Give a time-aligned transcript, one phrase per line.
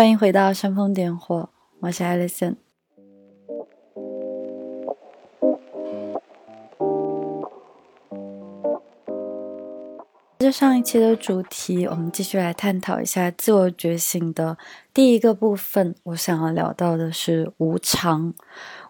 [0.00, 1.50] 欢迎回到煽风点火，
[1.80, 2.56] 我是 Alison。
[10.38, 14.56] 接上一期的主题，我们继续来探讨一下自我觉醒的
[14.94, 15.94] 第一个部分。
[16.04, 18.32] 我想要聊到的是无常。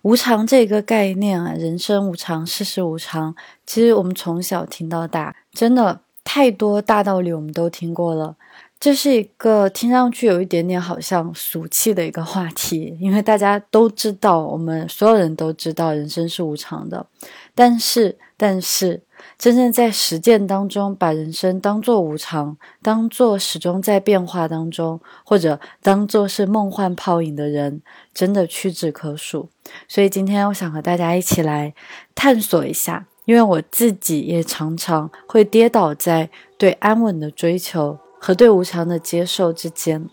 [0.02, 3.34] 无常这个概念啊，人生无常，世事无常。
[3.66, 8.36] 其实我们从小听到大，真的太多大道理我们都听过了。
[8.80, 17.06] 这是一个听上去有一点点好像俗气的一个话题， 因为大家都知道，我们所有人都知道人生是无常的。
[17.54, 19.02] 但是，但是，
[19.36, 27.82] 真正在实践当中，把人生当作无常，当作始终在变化当中，或者当作是梦幻泡影的人，
[28.14, 29.50] 真的屈指可数。
[29.88, 31.74] 所以，今天我想和大家一起来
[32.14, 37.98] 探索一下，因为我自己也常常会跌倒在对安稳的追求。
[38.22, 40.06] 和对无常的接受之间，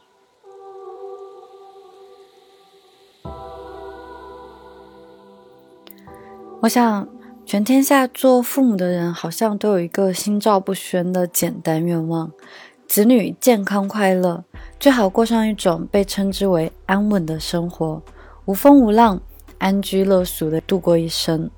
[6.62, 7.08] 我想，
[7.46, 12.31] 全天下做父母的人好像都有一个心照不宣的简单愿望：
[12.88, 14.46] 子女健康快乐，
[14.80, 18.02] 最好过上一种被称之为安稳的生活，
[18.46, 19.22] 无风无浪，
[19.58, 21.52] 安居乐俗的度过一生。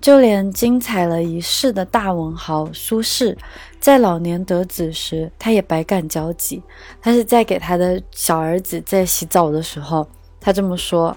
[0.00, 3.36] 就连精彩了一世的大文豪苏轼，
[3.78, 6.62] 在老年得子时，他也百感交集。
[7.02, 10.08] 他是在给他的小儿子在洗澡的时候，
[10.40, 11.14] 他这么说：“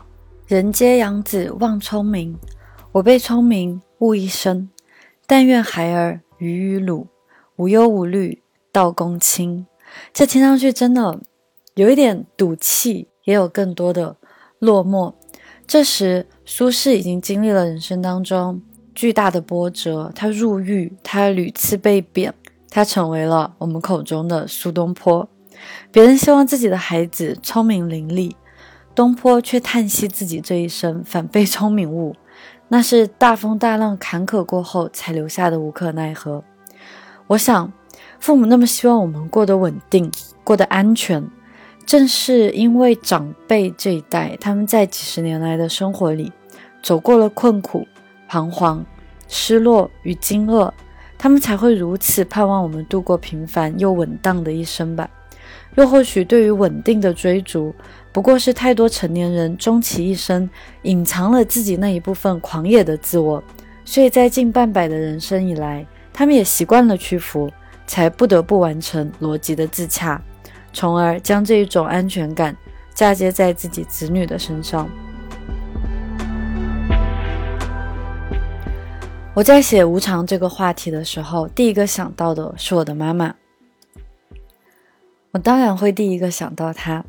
[0.48, 2.38] 人皆养子望聪明，
[2.92, 4.70] 我被聪明误一生。
[5.26, 7.08] 但愿孩儿愚与鲁，
[7.56, 9.66] 无忧无虑到公卿。”
[10.12, 11.22] 这听上去真的
[11.76, 14.18] 有一点赌气，也有更多的
[14.60, 15.14] 落寞。
[15.66, 18.62] 这时，苏轼已经经历了人生当中。
[18.96, 22.34] 巨大的波折，他入狱，他屡次被贬，
[22.70, 25.28] 他成为了我们口中的苏东坡。
[25.92, 28.34] 别人希望自己的孩子聪明伶俐，
[28.94, 32.16] 东坡却叹息自己这一生反被聪明误。
[32.70, 36.44] 那是大风大浪坎坷过后才留下的无可奈何。
[37.28, 37.72] 我想，
[38.20, 40.12] 父母那么希望我们过得稳定，
[40.44, 41.24] 过得安全，
[41.86, 46.32] 正是因为长辈这一代他们在几十年来的生活里
[46.82, 47.88] 走过了困苦。
[48.34, 48.84] 彷徨、
[49.28, 50.72] 失落与惊愕，
[51.20, 55.08] 他们才会如此盼望我们度过平凡又稳当的一生吧？
[55.76, 57.76] 又或许，对于稳定的追逐，
[58.12, 60.50] 不过是太多成年人终其一生
[60.82, 63.44] 隐藏了自己那一部分狂野的自我，
[63.86, 67.52] 所以在近半百的人生以来，他们也习惯了屈服，
[67.86, 70.20] 才不得不完成逻辑的自洽，
[70.74, 72.58] 从而将这一种安全感
[72.96, 74.90] 嫁接在自己子女的身上。
[79.36, 83.34] 我在写无常这个话题的时候，第一个想到的是我的妈妈。
[85.32, 87.04] 我当然会第一个想到她，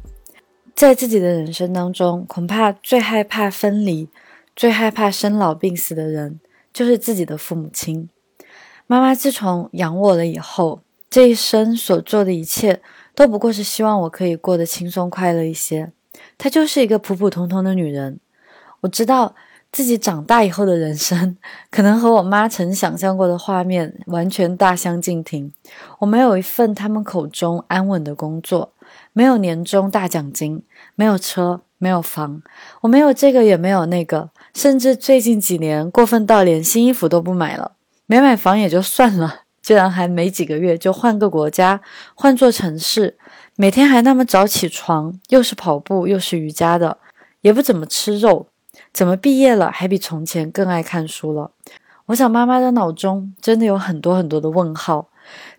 [0.75, 4.09] 在自己的人生当中，恐怕最害怕分离、
[4.57, 6.41] 最害怕生老病死的人，
[6.73, 8.09] 就是自己的父母亲。
[8.87, 10.81] 妈妈自从养我了以后，
[11.11, 12.81] 这一生所做的一切，
[13.15, 15.93] 都不过是希望我可以过得轻松快乐一些。
[16.39, 18.19] 她就是一个普普通通的女人。
[18.81, 19.35] 我知道。
[19.75, 21.37] 自己长大以后的人生，
[21.69, 25.53] 可能和我妈曾想象过的画面完全大相径庭。
[25.99, 28.73] 我没有一份他们口中安稳的工作，
[29.13, 30.63] 没有年终大奖金，
[30.95, 32.41] 没有车，没有房，
[32.83, 37.73] 我没有这个也没有那个，甚至最近几年过分到连新衣服都不买了。
[38.07, 41.81] 没买房也就算了， 居然还没几个月就换个国家，
[42.15, 43.17] 换座城市，
[43.57, 46.99] 每天还那么早起床，又是跑步又是瑜伽的，
[47.41, 48.47] 也不怎么吃肉。
[48.95, 51.51] 怎么毕业了还比从前更爱看书了？
[52.07, 55.09] 我想妈妈的脑中真的有很多很多的问号。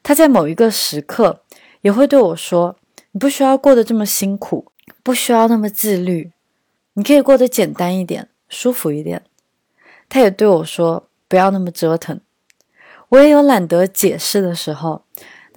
[0.02, 1.42] 她在某一个时刻
[1.82, 2.78] 也会对我说
[3.12, 4.72] ：“你不需要过得这么辛苦，
[5.04, 6.32] 不需要那么自律，
[6.94, 9.22] 你可以过得简单一点，舒服一点。”
[10.08, 12.22] 她也对我说：“不要那么折腾。”
[13.10, 15.04] 我也有懒得解释的时候。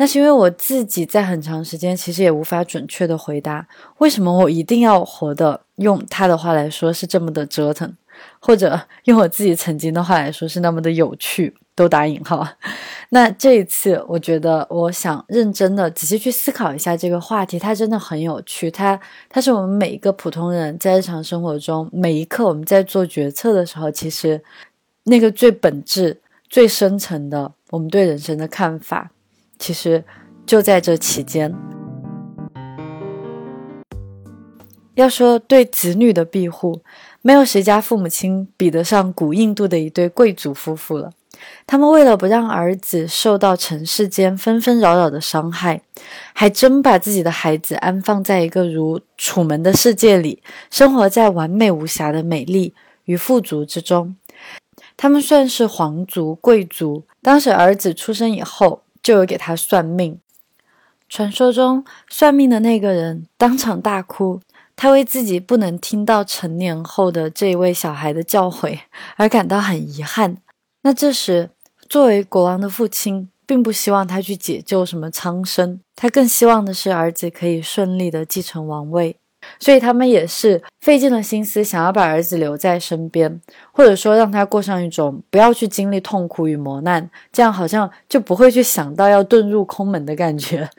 [0.00, 3.66] 那是因为我自己在很长时间其实也无法准确的回答
[3.98, 7.92] 为什么我一定要活的用他的话来说是这么的折腾，
[8.38, 12.46] 或者用我自己曾经的话来说是那么的有趣，都打引号。
[13.10, 18.70] 那这一次，我觉得我想认真的仔细去思考一下这个话题，它真的很有趣。
[18.70, 24.42] 它它是我们每一个普通人在日常生活中每一刻我们在做决策的时候，其实
[25.04, 26.20] 那个最本质、
[26.50, 29.10] 最深层的我们对人生的看法。
[29.58, 30.04] 其实
[30.46, 31.52] 就在这期间，
[34.98, 36.82] 要说对子女的庇护，
[37.22, 41.12] 没有谁家父母亲比得上古印度的一对贵族夫妇了。
[41.68, 45.82] 他们为了不让儿子受到尘世间纷纷扰扰的伤害，
[46.32, 52.74] 还真把自己的孩子安放在一个如楚门的世界里，生活在完美无瑕的美丽
[53.04, 54.16] 与富足之中。
[54.96, 57.04] 他们算是皇族贵族。
[57.22, 60.18] 当时儿子出生以后，就有给他算命。
[61.08, 64.40] 传说中，算命的那个人当场大哭，
[64.80, 68.78] 他为自己不能听到成年后的这一位小孩的教诲
[69.18, 70.36] 而感到很遗憾。
[70.82, 71.50] 那这时，
[71.88, 79.16] 作为国王的父亲，并不希望他去解救什么苍生，他更希望的是儿子可以顺利的继承王位。
[79.58, 83.40] 所以他们也是费尽了心思，想要把儿子留在身边，
[83.72, 90.70] 或者说让他过上一种不要去经历痛苦与磨难，这样好像就不会去想到要遁入空门的感觉。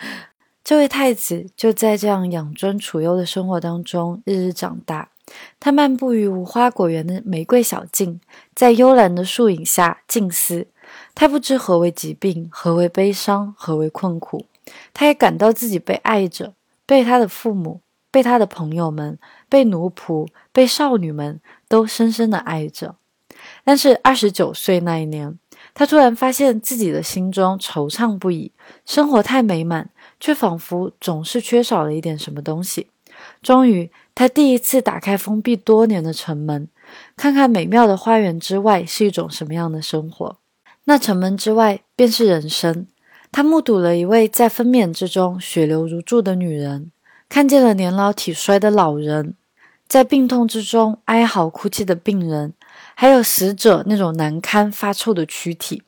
[0.69, 5.09] 这位太子就在这样养尊处优的生活当中日日长大。
[5.59, 8.21] 他漫步于无花果园的玫瑰小径，
[8.53, 10.67] 在幽兰的树影下静思。
[11.15, 14.45] 他不知何为疾病，何为悲伤，何为困苦。
[14.93, 16.53] 他也感到自己被爱着，
[16.85, 17.81] 被他的父母。
[18.11, 19.17] 被他的朋友们、
[19.49, 22.95] 被奴仆、被少女们都深深的爱着，
[23.63, 25.37] 但是二十九岁那一年，
[25.73, 28.51] 他突然发现自己的心中惆怅不已，
[28.85, 29.89] 生活太美满，
[30.19, 32.87] 却仿佛总是缺少了一点什么东西。
[33.41, 36.67] 终于，他第一次打开封闭多年的城门，
[37.15, 40.37] 看看美妙的花园之外是一种什么样的生活。
[40.85, 42.87] 那城门之外便是人生。
[43.31, 46.91] 他目睹了一位在分娩之中血流如注的女人。
[47.27, 49.35] 看见了年老体衰的老人，
[49.87, 52.53] 在病痛之中哀嚎哭泣的病人，
[52.95, 55.83] 还有死者那种难堪发臭的躯体，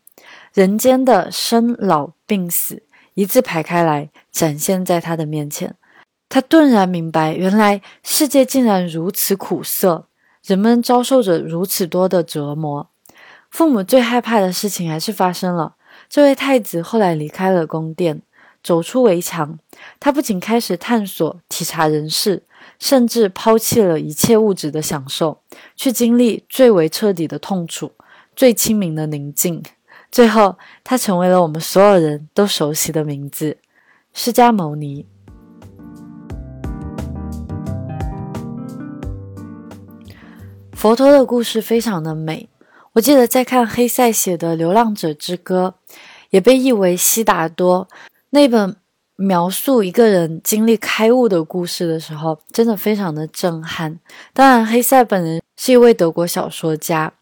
[0.53, 2.83] 人间的生老病死
[3.13, 5.75] 一字排开来展现在他的面前。
[6.29, 10.07] 他顿然明白，原来世界竟然如此苦涩，
[10.45, 12.89] 人们遭受着如此多的折磨。
[13.49, 15.75] 父母最害怕的事情还是发生了。
[16.09, 18.21] 这位太子后来离开了宫殿。
[18.63, 19.57] 走出围墙，
[19.99, 22.43] 他不仅开始探索、体察人世，
[22.77, 25.41] 甚至抛弃了一切物质的享受，
[25.75, 27.91] 去经历最为彻底的痛楚、
[28.35, 29.63] 最清明的宁静。
[30.11, 33.55] 最后，他成为了我们所有人都熟悉的名字——
[34.13, 35.05] 释迦牟尼。
[40.73, 42.49] 佛陀的故事非常的美。
[42.93, 45.75] 我记得在看黑塞写的《流浪者之歌》，
[46.31, 47.87] 也被译为《悉达多》。
[48.31, 48.75] 那本
[49.15, 53.97] 描述一个人经历开悟的故事的时候，真的非常的震撼。
[54.33, 57.13] 当然，黑塞本人是一位德国小说家，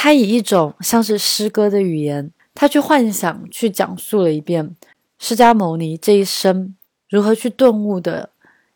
[0.00, 4.76] 他以一种像是诗歌的语言，他去幻想、去讲述了一遍
[5.18, 6.76] 释迦牟尼这一生
[7.10, 8.30] 如何去顿悟的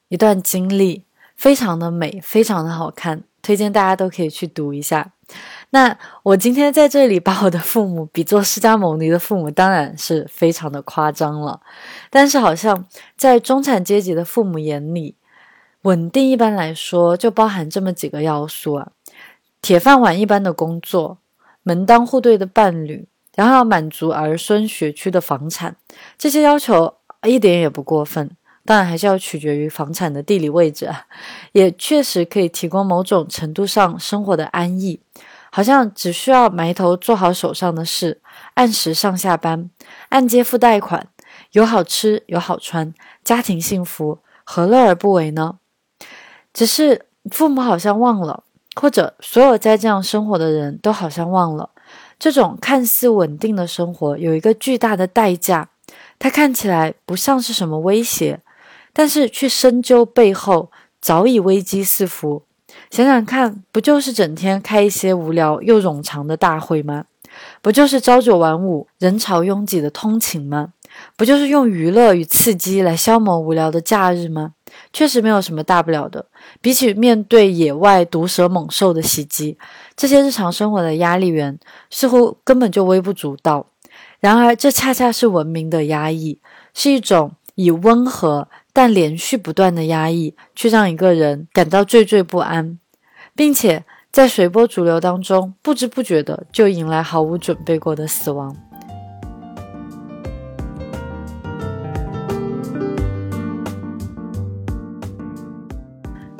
[0.08, 1.04] 一段经历，
[1.36, 5.12] 非常的美，非常的好看，推荐大家都可以去读一下。
[5.70, 11.60] 那我今天在这里把我的父母比作释迦牟尼的父母，当然是非常的夸张了。
[12.10, 12.84] 但是好像
[13.16, 15.14] 在中产阶级的父母眼里，
[15.82, 18.90] 稳定一般来说就包含这么几个要素啊：
[19.62, 21.18] 铁饭碗一般的工作，
[21.62, 23.06] 门当户对的伴侣，
[23.36, 25.76] 然后要满足儿孙学区的房产。
[26.18, 30.90] 这些要求一点也不过分，当然还是要取决于房产的地理位置，
[31.52, 35.00] 也确实可以提供某种程度上生活的安逸。
[35.54, 38.20] 好像只需要埋头做好手上的事，
[38.54, 39.70] 按时上下班，
[40.08, 41.06] 按揭付贷款，
[41.52, 42.92] 有好吃有好穿，
[43.22, 45.58] 家庭幸福，何乐而不为呢？
[46.54, 51.70] 只是父母好像忘了，或者所有在这样生活的人都好像忘了，
[52.18, 55.68] 这种看似稳定的生活有一个巨大的代价，
[56.18, 58.40] 它看起来不像是什么威胁，
[58.92, 62.42] 但是去深究背后，早已危机四伏。
[62.90, 67.04] 想想看，不就是整天开一些无聊又冗长的大会吗？
[67.60, 70.72] 不就是朝九晚五、人潮拥挤的通勤吗？
[71.16, 74.52] 不就是用娱乐与刺激来消磨无聊的假日吗？
[74.92, 76.24] 确实没有什么大不了的。
[76.60, 79.56] 比起面对野外毒蛇猛兽的袭击，
[79.96, 81.58] 这些日常生活的压力源
[81.90, 83.66] 似乎根本就微不足道。
[84.20, 86.38] 然而，这恰恰是文明的压抑，
[86.74, 88.48] 是一种以温和。
[88.74, 92.78] 但连续不断的压抑，却让一个人感到惴惴不安，
[93.36, 98.71] 并且在随波逐流当中，不知不觉的就迎来毫无准备过的死亡。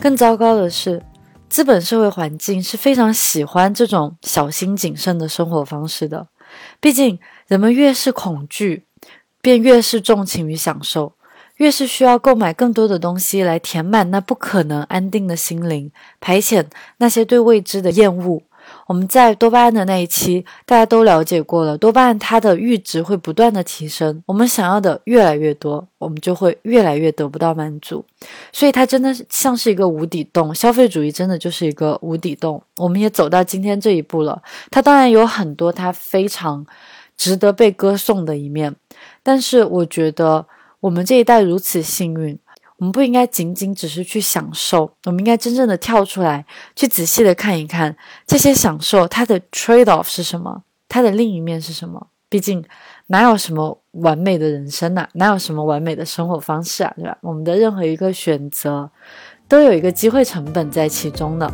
[0.03, 1.01] 更糟糕的是，
[1.49, 6.27] 资本社会环境是非常喜欢这种小心谨慎的生活方式的。
[6.81, 8.85] 毕竟，人们越是恐惧，
[9.41, 11.13] 便越是重情于享受。
[11.59, 16.67] 越是需要购买更多的东西来填满那不可能安定的心灵，排遣
[16.97, 18.43] 那些对未知的厌恶，
[18.87, 28.05] 我们在多巴胺的那一期，大家都了解过了，多巴胺它的阈值会不断的提升，我们想要的越来越多，我们就会越来越得不到满足，
[28.53, 32.63] 所以它真的像是一个无底洞，消费主义真的就是一个无底洞。
[32.77, 36.67] 我们也走到今天这一步了，它当然有很多它非常
[37.17, 38.75] 值得被歌颂的一面，
[39.23, 40.47] 但是我觉得
[40.81, 42.39] 我们这一代如此幸运。
[42.83, 47.97] 我们不应该仅仅只是去享受，我们应该真正的跳出来，去仔细的看一看
[48.27, 52.09] 这些享受它的 trade off 是什么，它的另一面是什么。
[52.29, 52.65] 毕竟
[53.07, 57.17] 哪有什么完美的人生呐，哪有什么完美的生活方式啊，对吧？
[57.21, 58.91] 我们的任何一个选择
[59.47, 61.49] 都有一个机会成本在其中的。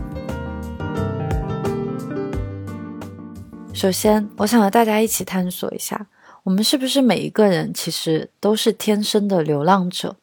[3.75, 6.06] 首先，我想和大家一起探索一下，
[6.44, 10.16] 我们是不是每一个人其实都是天生的流浪者。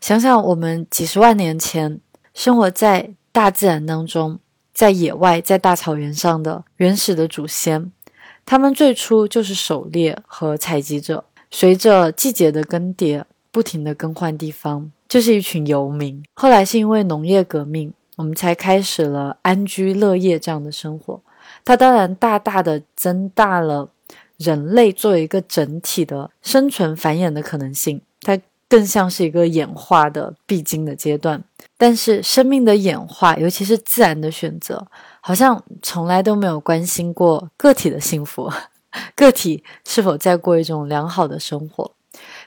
[0.00, 2.00] 想想我们几十万年前
[2.32, 4.38] 生活在大自然当中，
[4.72, 7.92] 在野外，在大草原上的原始的祖先，
[8.46, 16.22] 他们最初就是狩猎和采集者，随着季节的更迭，不停的更换地方，就是一群游民。
[16.34, 21.20] 后来是因为农业革命，我们才开始了安居乐业这样的生活。
[21.64, 23.90] 它当然大大的增大了
[24.36, 28.00] 人类作为一个整体的生存繁衍的可能性。
[28.22, 28.38] 它。
[28.68, 31.42] 更像是一个演化的必经的阶段，
[31.76, 34.86] 但是生命的演化，尤其是自然的选择，
[35.20, 38.50] 好像从来都没有关心过个体的幸福，
[39.16, 41.92] 个体是否在过一种良好的生活。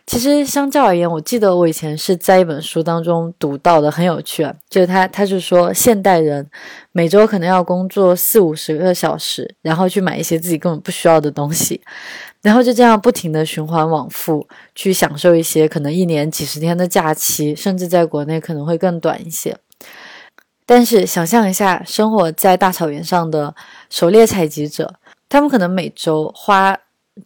[0.07, 4.53] 其实，相较而言，我记得我以前是在一本书当中读到的，很有趣啊。
[4.69, 6.45] 就是他，他是说，现代人
[6.91, 11.79] 每周可能要工作四五十个小时，然后去买一些自己根本不需要的东西，
[12.41, 19.55] 然后就这样不停的循环往复，去享受一些可能一年几十天的假期，甚至在国内可能会更短一些。
[20.65, 23.55] 但是，想象一下，生活在大草原上的
[23.89, 24.95] 狩猎采集者，
[25.29, 26.77] 他们可能每周花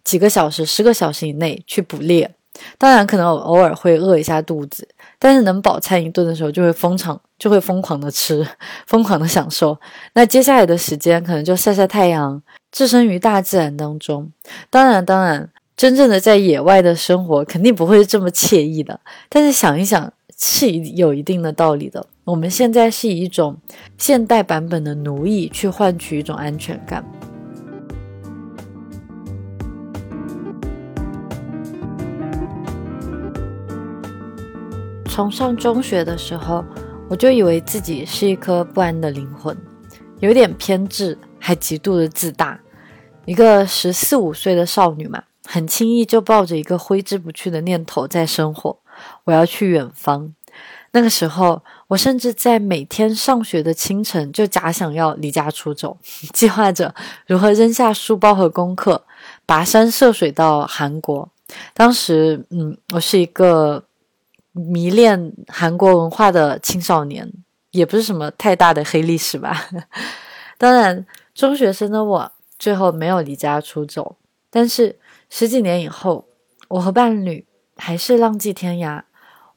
[0.03, 2.35] 几个小时、十个小时以内去捕猎。
[2.77, 4.87] 当然，可能偶尔会饿一下肚子，
[5.19, 8.45] 但是能饱餐一顿的时候，就会疯狂，就 会疯狂的吃，
[8.87, 9.77] 疯狂的享受。
[10.13, 14.31] 那接下来的时间，可能就晒晒太阳，置身于大自然当中。
[14.69, 18.99] 当然，当然，真正的在野外的生活，肯定不会这么惬意的。
[19.29, 22.05] 但是想一想，是有一定的道理的。
[22.23, 23.55] 我们现在是以一种
[23.97, 27.03] 现代版本的奴役，去换取一种安全感。
[35.15, 36.61] 从上中学的时候，
[37.09, 39.57] 我就以为自己是一颗不安的灵魂，
[40.19, 42.59] 有点偏执，还极度的自大。
[43.23, 48.77] 一个十四五岁的少女嘛，很轻易就抱着一个挥之不去的念头在生活。
[49.23, 50.33] 我要去远方。
[50.91, 55.97] 那个时候，我甚至在每天上学的清晨就假想要离家出走，
[56.35, 56.93] 计划着
[57.25, 59.05] 如何扔下书包和功课，
[59.47, 61.29] 跋山涉水到韩国。
[61.73, 63.84] 当时，嗯，我是一个。
[64.55, 67.29] 迷恋韩国文化的青少年，
[67.71, 69.69] 也不是什么太大的黑历史吧。
[70.57, 74.15] 当然，中学生的我最后没有离家出走，
[74.49, 74.97] 但是
[75.29, 76.25] 十几年以后，
[76.69, 77.45] 我和伴侣
[77.75, 79.03] 还是浪迹天涯。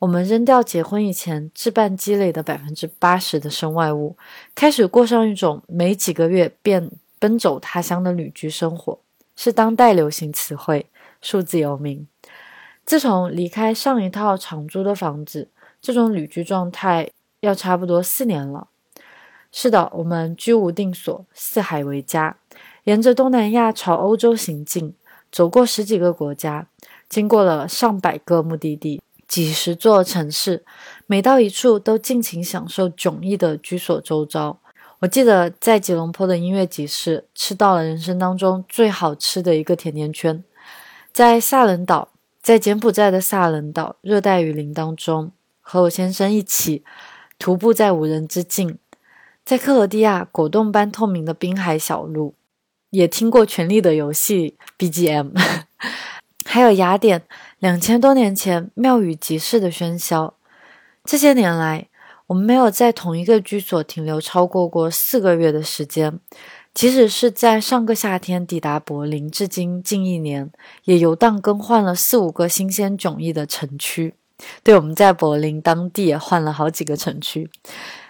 [0.01, 4.17] 我们扔掉结婚以前置办积累的百分之八十的身外物，
[4.55, 9.01] 开始过上一种没几个月便奔走他乡的旅居生活，
[9.35, 10.87] 是当代流行词汇
[11.23, 12.07] “数字游民”。
[12.89, 18.69] 自从离开上一套长租的房子，这种旅居状态要差不多四年了。
[19.53, 22.39] 是的，我们居无定所，四海为家，
[22.85, 24.95] 沿着东南亚朝欧洲行进，
[25.31, 26.67] 走过十几个国家，
[27.11, 30.65] 经过了上百个目的地，几十座城市，
[31.07, 34.59] 每到一处都尽情享受迥异的居所周遭。
[35.01, 40.43] 我记得在吉隆坡的音乐集市吃到了人生当中最好吃的一个甜甜圈，
[41.13, 42.09] 在萨伦岛。
[42.49, 46.83] 在柬埔寨的萨伦岛热带雨林当中，和我先生一起
[47.39, 48.79] 徒步在无人之境；
[49.45, 52.33] 在克罗地亚果冻般透明的滨海小路，
[52.89, 54.57] 也听过《权力的游戏
[54.91, 55.39] 》BGM；
[56.47, 57.25] 还有雅典
[57.59, 60.33] 两千多年前庙宇集市的喧嚣。
[61.05, 61.89] 这些年来，
[62.29, 66.19] 我们没有在同一个居所停留超过过四个月的时间。
[66.75, 70.53] 即使是在上个夏天抵达柏林，至今近一年，
[70.85, 74.15] 也游荡更换了四五个新鲜迥异的城区。
[74.63, 77.51] 对，我们在柏林当地也换了好几个城区，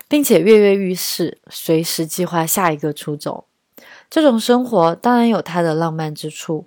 [0.07, 3.47] 并且跃跃欲试，随时计划下一个出走。
[4.11, 6.67] 这种生活当然有它的浪漫之处。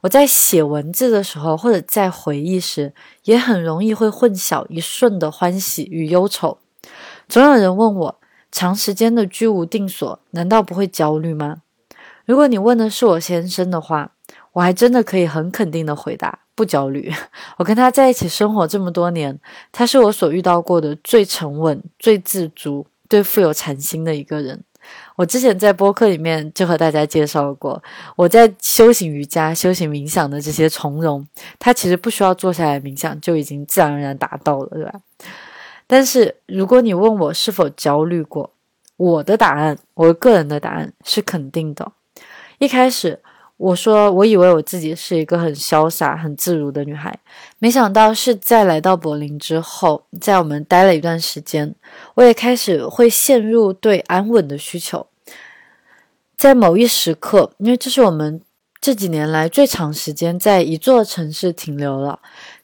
[0.00, 2.94] 我在写文字的时候，或者在回忆时，
[3.24, 6.56] 也很容易会混淆一瞬的欢喜与忧愁。
[7.28, 8.21] 总有人问我。
[8.52, 11.62] 长时间的居无定所，难道不会焦虑吗？
[12.26, 14.12] 如果你问的是我先生的话，
[14.52, 17.10] 我还真的可以很肯定的回答，不焦虑。
[17.58, 19.36] 我跟他在一起生活这么多年，
[19.72, 24.62] 他是我所遇到过的最沉稳、最自足、最富有禅心的一个人。
[25.16, 27.82] 我之前在播客里面就和大家介绍过，
[28.16, 31.26] 我在修行瑜伽、修行冥想的这些从容，
[31.58, 34.92] 他其实不需要坐下来冥想就已经自然而然达到了，对吧？
[35.92, 38.50] 但是如果你问我是否焦虑过，
[38.96, 41.92] 我的答案，我个人的答案是肯定的。
[42.56, 43.20] 一开始
[43.58, 47.14] 我说我以为我自己是一个很潇洒、很自如的女孩，
[47.58, 51.74] 没想到是在来到柏林之后，在我们待了一段时间，
[52.14, 55.06] 我也开始会陷入对安稳的需求。
[56.38, 58.40] 在某一时刻，因为这是我们
[58.80, 62.18] 这几年来最长时间在一座城市停留了，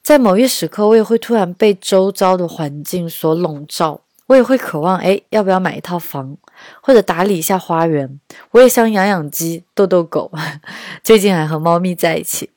[0.09, 6.35] 在某一时刻，我也会突然被周遭的环境所笼罩，我也会渴望，哎，要不要买一套房，
[6.81, 8.19] 或者打理一下花园？
[8.53, 10.33] 我也想养养鸡、逗逗狗，
[11.05, 12.49] 最近还和猫咪在一起。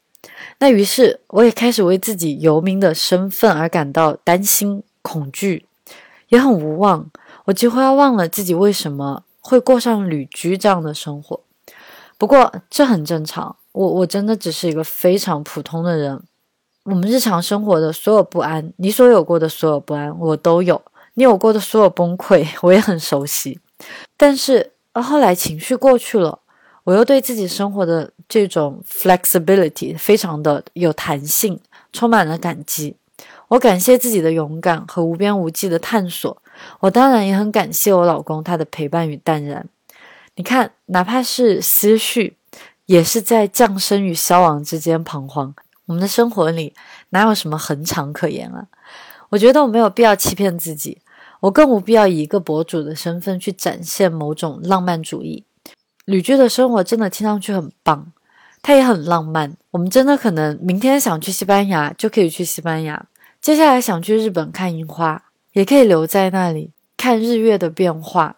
[0.59, 5.65] 那于是，我也开始为自己游民的身份而感到担心、恐惧，
[6.29, 7.11] 也很无望。
[7.43, 9.23] 我几乎要忘了自己为什么。
[9.41, 11.41] 会过上旅居这样的生活，
[12.17, 13.57] 不过这很正常。
[13.73, 16.23] 我我真的只是一个非常普通的人。
[16.83, 20.75] 我们日常生活的所有不安，你所有过的所有不安，我都有；
[21.13, 23.59] 你有过的所有崩溃， 我也很熟悉。
[24.17, 26.39] 但是后来情绪过去了，
[26.83, 31.59] 我又对自己生活的这种 flexibility 非常的有弹性，
[31.93, 32.95] 充满了感激。
[33.49, 36.41] 我感谢自己的勇敢和无边无际的探索。
[36.79, 39.67] 我当然也很感谢我老公他的陪伴与淡然。
[40.35, 42.37] 你看，哪怕是思绪，
[42.87, 45.53] 也是在降生与消亡之间彷徨。
[45.91, 46.73] 我们的生活里
[47.09, 48.65] 哪有什么恒长可言啊？
[49.27, 51.01] 我觉得我没有必要欺骗自己，
[51.41, 55.43] 我更无必要以一个博主的身份去展现某种浪漫主义。
[56.05, 58.13] 旅居的生活真的听上去很棒，
[58.61, 59.57] 它也很浪漫。
[59.71, 63.07] 我们真的可能明天想去西班牙就可以去西班牙，
[63.41, 65.21] 接下来想去日本看樱花。
[65.51, 68.37] 也可以留在那里看日月的变化，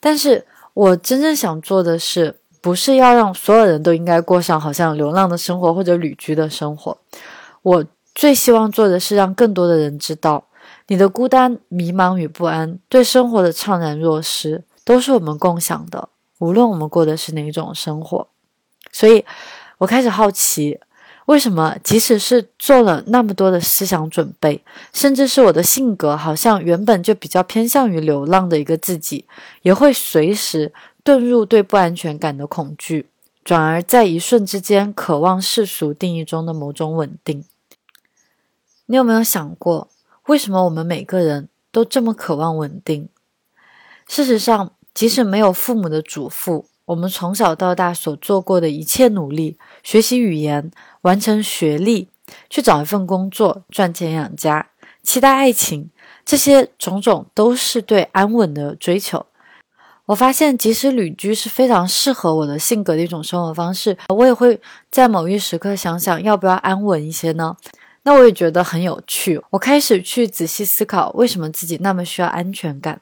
[0.00, 6.96] 但是我真正想做的是，不是要让所有人都应该过上好像流浪的生活或者旅居的生活。
[7.60, 10.42] 我最希望做的是让更多的人知道，
[10.86, 18.26] 你的孤单、迷茫与不安，对生活的怅然若失，都是我们共享的，无论我们过的是哪种生活。
[18.90, 19.22] 所以，
[19.76, 20.80] 我开始好奇。
[21.26, 24.62] 为什么，即使是做了那么多的思想准备，
[24.94, 29.26] 甚至是我的性格好像原本就比较偏向于流浪的一个自己，
[29.60, 30.72] 也会随时
[31.04, 33.10] 遁入对不安全感的恐惧，
[33.44, 37.44] 转而在一瞬之间渴望世俗定义中的某种稳定？
[38.86, 39.90] 你有没有想过，
[40.28, 43.08] 为什么我们每个人都这么渴望稳定？
[44.08, 50.70] 事实上，即使没有父母的嘱咐，我们从小到大所做过的一切努力，学习语言。
[51.02, 52.08] 完成学历，
[52.48, 54.70] 去找一份工作，赚钱养家，
[55.02, 55.90] 期待爱情，
[56.24, 59.26] 这些种种都是对安稳的追求。
[60.06, 67.56] 我发现，即使旅居是非常适合我的性格的一种生活方式，我也会在某一时刻想想，要不要安稳一些呢？
[68.02, 69.40] 那我也觉得很有趣。
[69.48, 73.00] 我开始去仔细思考，为什么自己那么需要安全感。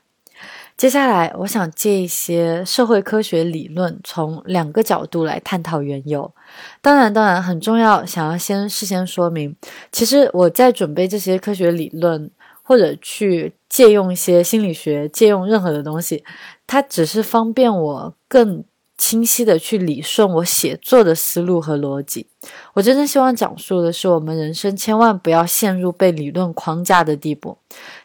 [0.77, 6.33] 接下来，我想借一些社会科学理论，从两个角度来探讨缘由。
[6.81, 9.57] 当然，当然很重要，想要先事先说明，
[9.91, 12.31] 其实我在准备这些科学理论，
[12.63, 16.25] 或者去借用一些心理学，借用任何的东西，
[16.73, 18.65] 它只是方便我更。
[18.99, 22.29] 清晰的去理顺我写作的思路和逻辑。
[22.75, 27.59] 我真正希望讲述的是，我们人生千万不要陷入被理论框架的地步。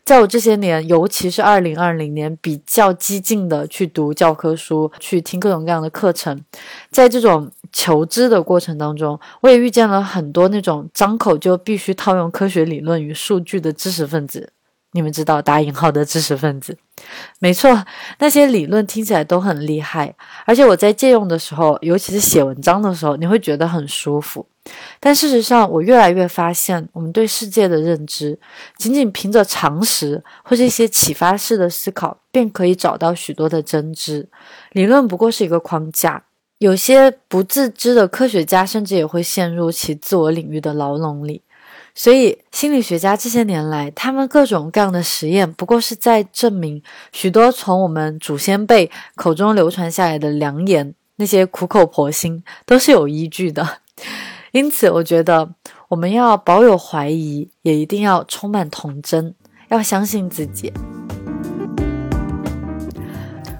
[0.04, 6.42] 在我这些年，尤其是二零二零年，比较激进的去读教科书，去听各种各样的课程，
[6.90, 14.52] 在这种求知的过程当中，我也遇见了很多那种张口就必须套用科学理论与数据的知识分子。
[14.98, 16.76] 你们知道打引号的知识分子，
[17.38, 17.86] 没错，
[18.18, 24.44] 那些理论听起来都很厉害，而且我在借用的时候，尤其是写文章的时候，你会觉得很舒服。
[25.00, 28.40] 但事实上，我越来越发现，我们对世界的认知，
[28.80, 34.28] 仅仅凭着常识或是一些启发式的思考，便可以找到许多的真知。
[34.72, 36.24] 理论不过是一个框架，
[36.58, 41.44] 有些不自知的科学家甚至也会陷入其自我领域的牢笼里。
[42.00, 46.80] 所以，心理学家这些年来，他们各种各样的实验，不过是在证明
[47.12, 53.80] 许多从我们祖先辈口中流传下来的良言，那些苦口婆心都是有依据的。
[54.52, 55.50] 因此，我觉得
[55.88, 59.34] 我们要保有怀疑，也一定要充满童真，
[59.70, 60.72] 要相信自己。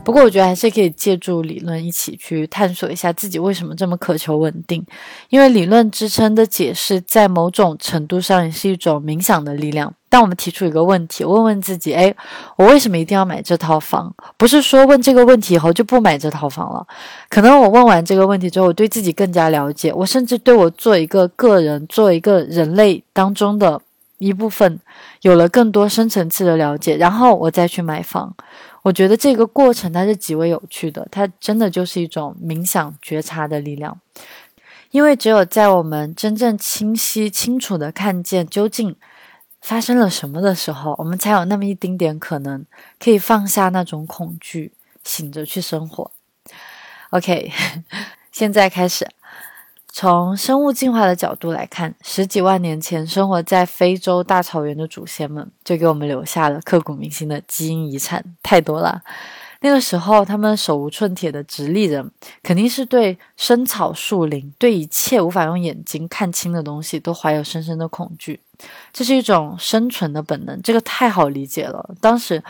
[0.08, 4.82] 不过我觉得还是可以借助理论一起去探索一下自己为什么这么渴求稳定，
[5.28, 9.94] 因为理论支撑的解释在某种程度上也是一种冥想的力量。
[10.08, 12.16] 当我们提出一个问题，问问自己：哎，
[12.56, 14.16] 我为什么一定要买这套房？
[14.38, 16.88] 不是说问这个问题以后就不买这套房了。
[17.28, 23.82] 可能我问完这个问题之后，我对自己更加了解，我甚至对我做一个个人、做一个人类当中的
[24.20, 24.80] 一部分，
[25.24, 28.34] 有了更多深层次的了解，然后我再去买房。
[28.88, 34.00] 我觉得这个过程它是极为有趣的，它真的就是一种冥想觉察的力量。
[34.92, 38.96] 因为只有在我们真正清晰、清楚的看见究竟
[39.60, 42.66] 发生了什么的时候，我们才有那么一丁点可能
[42.98, 44.72] 可以放下那种恐惧，
[45.04, 46.10] 醒着去生活。
[47.10, 47.52] OK，
[48.32, 49.06] 现在开始。
[50.00, 59.02] 从生物进化的角度来看，十几万年前生活在非洲大草原的祖先们，就给我们留下了刻骨铭心的基因遗产，太多了。
[59.62, 62.12] 那个时候，他们手无寸铁的直立人，
[62.44, 68.40] 肯定是对生草、树林、对一切无法用眼睛看清的东西，都怀有深深的恐惧。
[68.94, 71.96] 这是一种生存的本能，这个太好理解了。
[72.00, 72.44] 当时，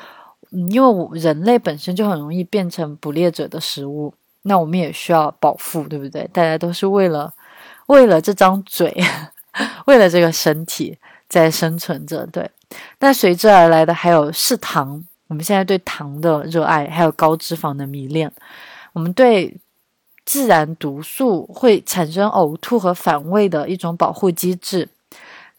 [0.51, 4.13] 嗯，因为我人类本身就很容易变成捕猎者的食物。
[4.43, 6.25] 那我们也需要保护，对不对？
[6.31, 7.33] 大家都是为了
[7.87, 8.95] 为了这张嘴，
[9.87, 10.97] 为了这个身体
[11.27, 12.25] 在生存着。
[12.27, 12.49] 对，
[12.99, 15.03] 那随之而来的还有嗜糖。
[15.27, 18.31] 我们现在对糖的热爱，还有高脂肪的迷恋，
[18.93, 19.57] 我们对
[20.25, 24.87] 自然毒素会产生呕吐和反胃的一种保护机制，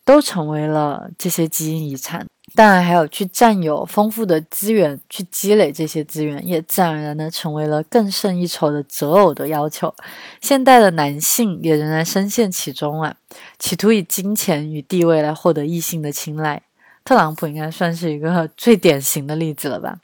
[0.07, 2.27] 都成为了这些基因遗产。
[2.55, 9.95] 当然，还有去占有丰富的资源，去积累这些资源，也自然而然的成为了更胜一筹的择偶的要求。
[10.41, 13.15] 现代的男性也仍然深陷其中啊，
[13.59, 16.63] 企图以金钱与地位来获得异性的青睐。
[17.05, 20.01] 特朗普应该算是一个最典型的例子了吧？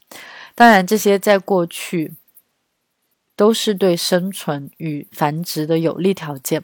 [0.54, 2.12] 当然，这些在过去
[3.34, 6.62] 都是对生存与繁殖的有利条件。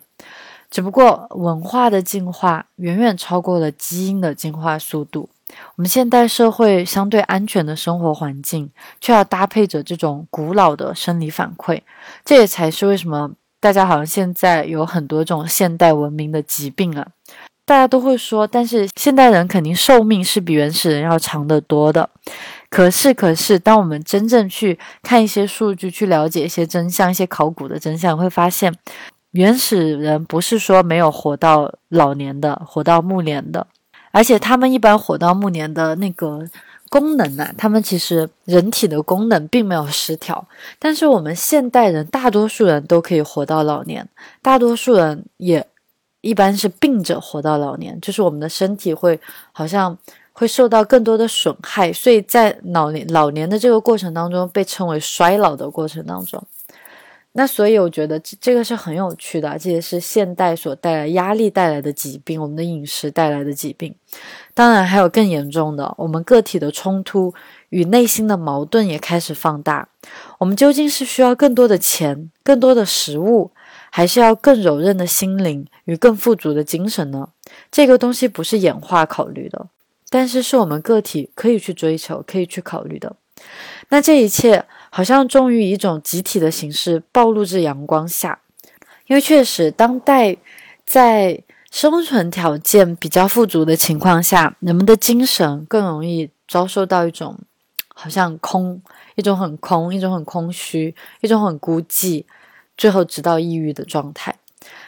[0.71, 5.29] 只不过，文化的进化远远超过了基因的进化速度。
[5.77, 11.81] 我们现代社会相对安全的生活环境，却要搭配着这种古老的生理反馈，
[12.25, 17.07] 这也才是为什么大家好像现在有很多这种现代文明的疾病啊。
[17.67, 22.11] 大家都会说，但是现代人肯定寿命是比原始人要长得多的。
[22.69, 28.75] 可是，可是，当我们真正去看一些数据，去了解一些真相，一些考古的真相，会发现，
[29.33, 33.69] 原始人不是说没有活到老年的，活到暮年的。
[34.11, 36.49] 而且他们一般活到暮年的那个
[36.89, 40.47] 功能呢，他们其实人体的功能并没有失调。
[40.79, 44.09] 但是我们现代人大多数人都可以活到老年，
[44.43, 45.65] 大多数人也
[46.21, 49.21] 一般是病着活到老年，就是我们的身体会
[49.53, 49.97] 好像
[50.33, 56.43] 会受到更多的损害，所以在老年老年的这个过程当中，被称为衰老的过程当中。
[57.33, 63.95] 那所以我觉得这这个是很有趣的，这也是现代所带来压力带来的疾病，我们的饮食带来的疾病。
[64.53, 67.33] 当然还有更严重的，我们个体的冲突
[67.69, 69.89] 与内心的矛盾也开始放大。
[70.39, 73.53] 我们究竟是需要更多的钱、更多的食物，
[73.91, 77.29] 还是要更柔韧的心灵与更富足的精神呢？
[77.71, 79.69] 这个东西不是演化考虑的，
[80.09, 83.15] 但是是我们个体可以去追求、可以去考虑的。
[83.91, 84.65] 那这一切。
[84.91, 88.41] 好像终于以一种集体的形式暴露至阳光下，
[89.07, 90.37] 因为确实，当代
[90.85, 97.39] 在生存条件比较富足的情况下，人们的精神更容易遭受到一种
[97.95, 98.83] 好像空，
[99.15, 102.25] 一种很空，一种很空虚，一种很孤寂，
[102.77, 104.35] 最后直到抑郁的状态。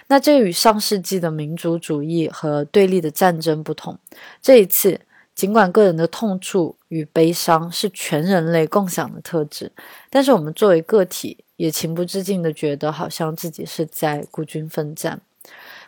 [0.08, 3.98] 那这与上世纪的民族主义和对立的战争不同，
[4.42, 5.00] 这一次。
[5.34, 9.72] 尽管个人的痛处与悲伤是全人类共享的特质，
[10.10, 15.20] 但是我们作为个体也情不自禁地觉得，好像自己是在孤军奋战。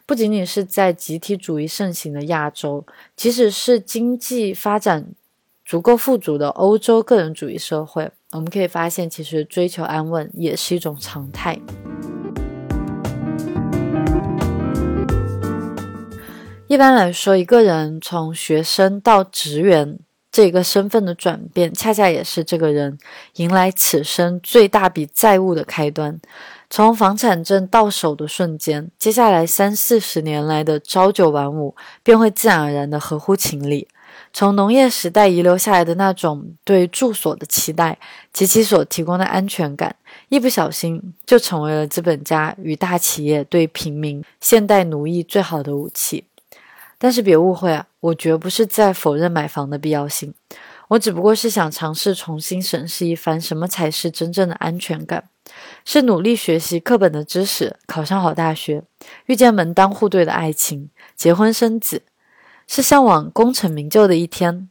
[0.07, 2.85] 不仅仅是在集体主义盛行的亚洲，
[3.17, 5.07] 即使是经济发展
[5.65, 11.59] 足够富足的欧洲个人主义社会，我们可以发现，其实追求安稳也是一种常态。
[16.67, 19.99] 一般来说，一个人从学生到职员
[20.33, 22.99] 这个身份的转变，恰恰也是这个人
[23.37, 26.19] 迎来此生最大笔债务的开端。
[26.71, 33.87] 从房产证到手的瞬间，接下来三四十年来的朝九晚五便会自然而然的合乎情理。
[34.33, 37.99] 从农业时代遗留下来的那种对住所的期待
[38.33, 39.95] 及其所提供的安全感，
[40.31, 46.25] 一不小心就成为了资本家与大企业对平民、现代奴役最好的武器。
[47.05, 50.33] 但是别误会啊，我绝不是在否认买房的必要性。
[50.89, 55.25] 我只不过是想尝试重新审视一番，什么才是真正的安全感？
[55.85, 58.83] 是努力学习课本的知识，考上好大学，
[59.27, 62.01] 遇见门当户对的爱情，结婚生子，
[62.67, 64.71] 是向往功成名就的一天，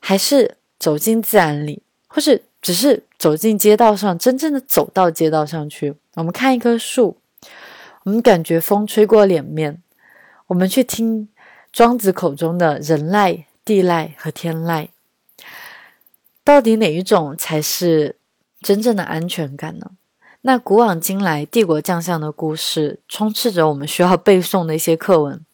[0.00, 5.94] 还是走进自然里，或是只是走进街道上，真正的走到街道上去？
[6.14, 7.18] 我们看一棵树，
[8.04, 9.82] 我们感觉风吹过脸面，
[10.46, 11.28] 我们去听
[11.72, 14.88] 庄子口中的人籁、地籁和天籁。
[16.44, 18.16] 到底哪一种才是
[18.60, 19.90] 真正的安全感呢？
[20.42, 25.44] 那古往今来帝国将相的故事，充斥着我们需要背诵的一些课文。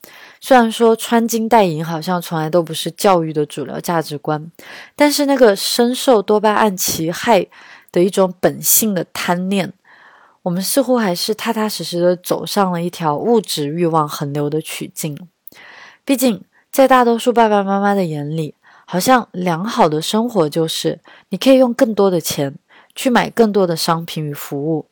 [0.41, 4.53] 虽然说穿金戴银好像从来都不是教育的主流价值观，
[4.95, 7.47] 但是那个深受多巴胺其害
[7.91, 9.73] 的一种本性的贪念，
[10.43, 15.17] 我们似乎还是踏踏实实的走上了一条物质欲望横流的曲径。
[16.05, 22.55] 毕竟，在大多数爸爸妈妈的眼里，好像良好的生活就是你可以用更多的钱
[22.95, 24.87] 去买更多的商品与服务。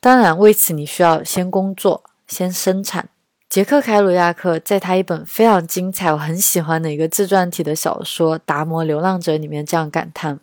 [0.00, 3.10] 当然，为此你需要先工作、先生产。
[3.48, 10.40] 杰克·凯鲁亚克在他一本非常精彩、我很喜欢的一个自传体的小说《达摩流浪者》里面这样感叹：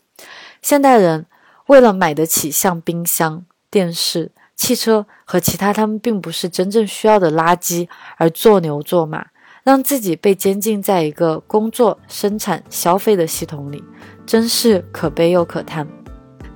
[0.61, 1.25] 现代人
[1.65, 9.30] 为了买得起像冰箱、电视、汽车和其他他们并不是真正需要的垃圾而做牛做马。
[9.63, 13.83] 让自己被监禁在一个工作、生产、消费的系统里，
[14.25, 15.85] 真是可悲又可叹。《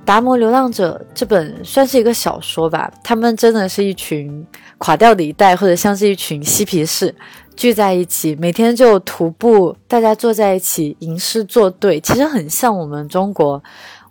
[0.04, 4.46] 达摩流浪者》这本算是一个小说吧，他们真的是一群
[4.78, 7.12] 垮掉的一代，或者像是一群嬉皮士
[7.56, 13.60] 聚在一起，每天就徒步，大家坐在一起吟诗作对，其实很像我们中国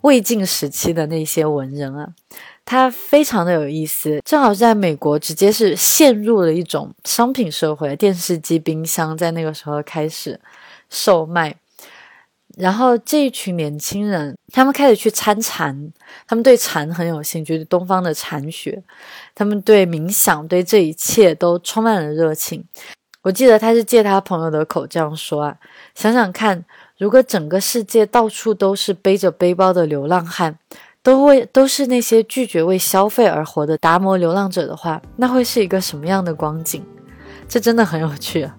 [0.01, 2.09] 魏晋时期的那些文人啊。
[2.65, 10.39] 它非常的有意思，正好在美国直接是陷入了一种商品社会，电视机、冰箱在那个时候开始
[10.89, 11.55] 售卖，
[12.57, 15.93] 然后这一群年轻人，他们开始去参禅，
[16.27, 18.81] 他们对禅很有兴趣，东方的禅学，
[19.35, 22.65] 他们对冥想，对这一切都充满了热情。
[23.21, 25.57] 我记得他是借他朋友的口这样说啊，
[25.93, 26.65] 想想看，
[26.97, 30.57] 如果整个世界到处都是背着背包的流浪汉。
[31.05, 36.83] 都为都是那些拒绝为消费而活的达摩流浪者的话，那会是一个什么样的光景？
[37.47, 38.49] 这真的很有趣！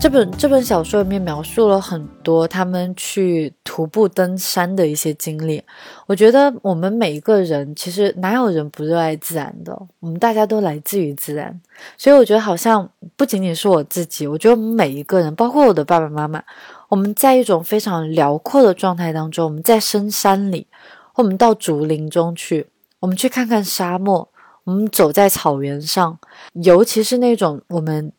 [0.00, 5.60] 这本这本小说里面描述了很多他们去徒步登山的一些经历。
[6.06, 9.76] 我觉得我们每一个人其实哪有人不热爱自然的？
[9.98, 11.60] 我们大家都来自于自然，
[11.96, 16.40] 所以我觉得好像不仅仅是我自己，我觉得我们每一个人，包括我的爸爸妈妈。
[16.88, 20.68] 我们在一种非常辽阔的状态当中，我们在深山里，
[21.16, 22.68] 我们到竹林中去，
[23.00, 24.26] 我们去看看沙漠，
[24.62, 26.18] 我们走在草原上，
[26.52, 28.10] 尤其是那种我们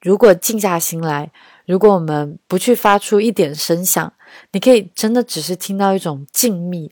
[0.00, 1.30] 如果静下心来，
[1.66, 4.12] 如果我们不去发出一点声响，
[4.52, 6.90] 你可以真的只是听到一种静谧，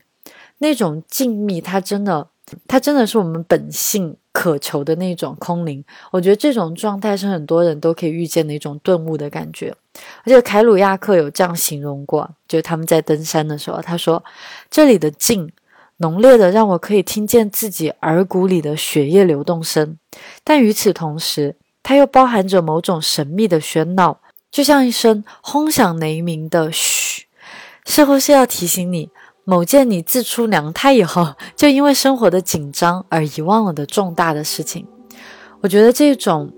[0.59, 2.29] 那种静谧，它真的，
[2.67, 4.17] 它真的是我们本性。
[4.33, 9.75] 渴求的那种空灵，我觉得这种状态是很多人都可以遇见的一种顿悟的感觉。
[10.23, 14.23] 而且凯鲁亚克有这样形容过，就是他们在登山的时候，他说
[14.69, 15.51] ：“这里的静
[15.97, 19.97] 浓烈的，让我可以听见自己耳骨里的血液流动声，
[20.43, 21.55] 但与此同时，
[21.87, 24.19] 它又包含着某种神秘的喧闹，
[24.51, 27.27] 就像一声轰响雷鸣的嘘，
[27.85, 29.09] 似乎是要提醒你。”
[29.45, 34.85] 某件你自出娘胎以后，就因为生活的紧张而遗忘了的重大的事情，
[35.61, 36.51] 我觉得这种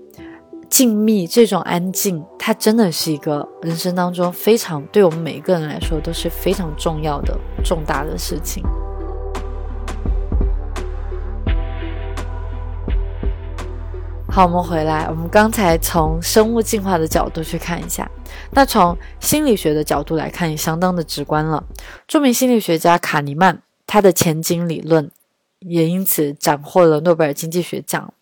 [0.68, 8.64] 静谧、这种安静，它真的是一个人生当中非常对我们每一个人来说都是非常重要的重大的事情。
[14.32, 18.08] 好，我们回来，我们刚才从生物进化的角度去看一下。
[18.52, 21.64] 那从心理学的角度来看，也相当的直观了。
[22.06, 25.10] 著名心理学家卡尼曼，他的前景理论
[25.58, 28.14] 也因此斩获了诺贝尔经济学奖。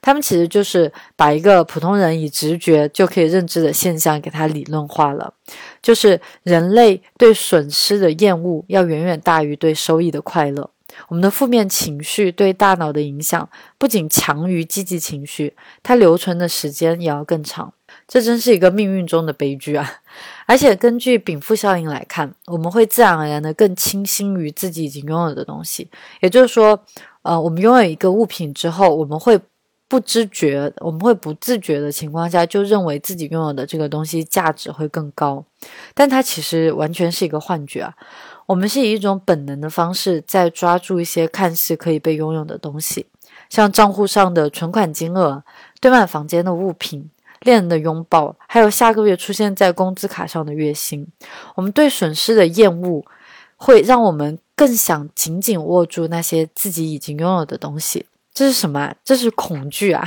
[0.00, 5.34] 他们其实就是把一个普通人以直觉就可以认知的现象给它理论化了，
[5.82, 10.70] 就是人类对损失的厌恶要远远大于对收益的快乐。
[11.08, 17.72] 我们的负面情绪对大脑的影响不仅强于积极情绪，它留存的时间也要更长。
[18.08, 20.00] 这真是一个命运中的悲剧啊！
[20.46, 25.88] 而且根据禀赋效应来看，我们会自然而然的更倾心于自己已经拥有的东西。
[26.20, 26.80] 也就是说，
[27.22, 29.40] 呃，我们拥有一个物品之后，我们会
[29.88, 35.44] 不知觉，我们会不自觉的情况下就认为自己拥有的这个东西价值会更高，
[35.94, 37.94] 但它其实完全是一个幻觉啊！
[38.46, 43.06] 我们是以一种本能的方式在抓住一些看似可以被拥有的东西，
[43.50, 45.42] 像账户上的存款金额、
[45.80, 47.10] 堆满房间的物品。
[47.42, 51.06] 恋人的拥抱，还有下个月出现在工资卡上的月薪。
[51.54, 53.04] 我们对损失的厌恶，
[53.56, 58.06] 会让我们更想紧紧握住那些自己已经拥有的东西。
[58.32, 58.94] 这是什么？
[59.04, 60.02] 这是恐惧啊！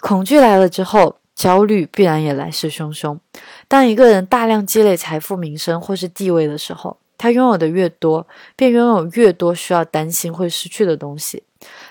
[0.00, 3.18] 恐惧来了之后，焦虑必然也来势汹汹。
[3.66, 8.26] 当一个人大量积累财富、名声或是地位的时候，他拥有的越多，
[8.56, 11.42] 便拥有越多需要担心会失去的东西。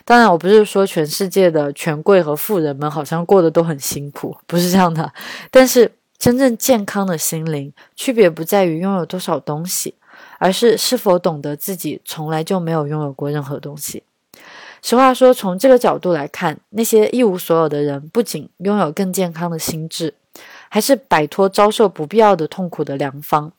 [0.06, 5.12] 当然，我不是说全世界的权贵和富人们好像过得都很辛苦，不是这样的。
[5.52, 9.94] 但是，真正健康的心灵，区别不在于拥有多少东西，
[10.40, 14.04] 而是是否懂得自己从来就没有拥有过任何东西。
[14.82, 20.14] 实话说，从这个角度来看，那些一无所有的人，不仅拥有更健康的心智，
[20.70, 23.52] 还是摆脱遭受不必要的痛苦的良方。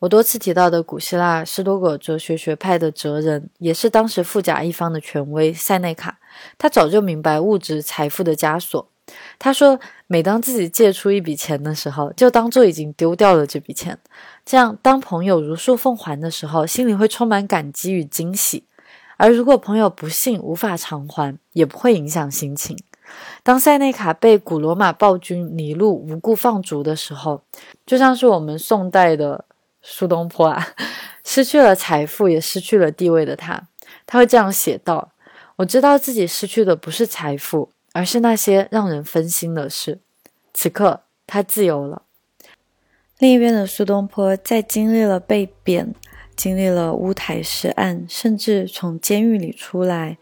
[0.00, 6.18] 我多次提到的古希腊斯多葛哲学学派的哲人，也是当时富甲一方的权威塞内卡。
[6.56, 8.88] 他早就明白物质财富的枷锁。
[9.38, 13.98] 他说，每当自己借出一笔钱的时候，就当做已经丢掉了这笔钱。
[14.46, 18.62] 这样，当朋友如数奉还的时候，心里会充满感激与惊喜；
[19.18, 22.74] 而如果朋友不幸无法偿还，也不会影响心情。
[23.42, 27.42] 当塞内卡被古罗马暴君尼禄无故放逐的时候，
[27.84, 29.44] 就像是我们宋代的。
[29.82, 30.74] 苏东坡啊，
[31.24, 33.68] 失去了财富，也失去了地位的他，
[34.06, 35.12] 他会这样写道
[35.56, 40.00] ：“我知道自己失去的不是财富，而是那些让人分心的事。
[40.52, 42.02] 此刻，他自由了。”
[43.18, 45.94] 另一边的苏东坡，在经历了被贬，
[46.34, 50.16] 经历了乌台诗案，甚至从监狱里出来，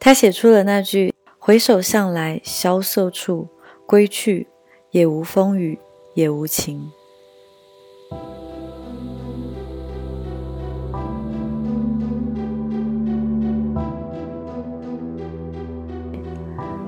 [0.00, 3.48] 他写出了那句：“回首向来萧瑟处，
[3.86, 4.48] 归去，
[4.90, 5.78] 也无风雨
[6.14, 6.90] 也无晴。”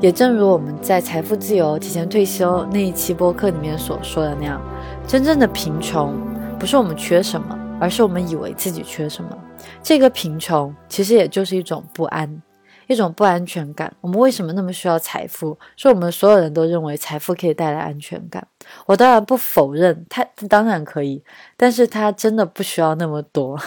[0.01, 4.59] 也正如我们在《财富自由、提前退休》那一期播客里面所说的那样，
[5.07, 6.19] 真正的贫穷
[6.59, 9.37] 不是我们缺什么，而是我们以为自己缺什么。
[9.83, 12.43] 这个贫穷其实也就是一种不安，
[12.87, 13.95] 一种不安全感。
[14.01, 15.59] 我们为什么那么需要财富？
[15.77, 18.49] 是我们所有人都认为财富可以带来安全感。
[18.87, 21.23] 我当然不否认，它当然可以，
[21.59, 23.61] 但是它真的不需要那么多。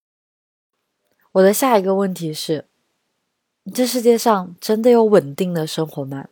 [1.32, 2.66] 我的下一个问题是。
[3.72, 6.26] 这世界上真的有稳定的生活吗？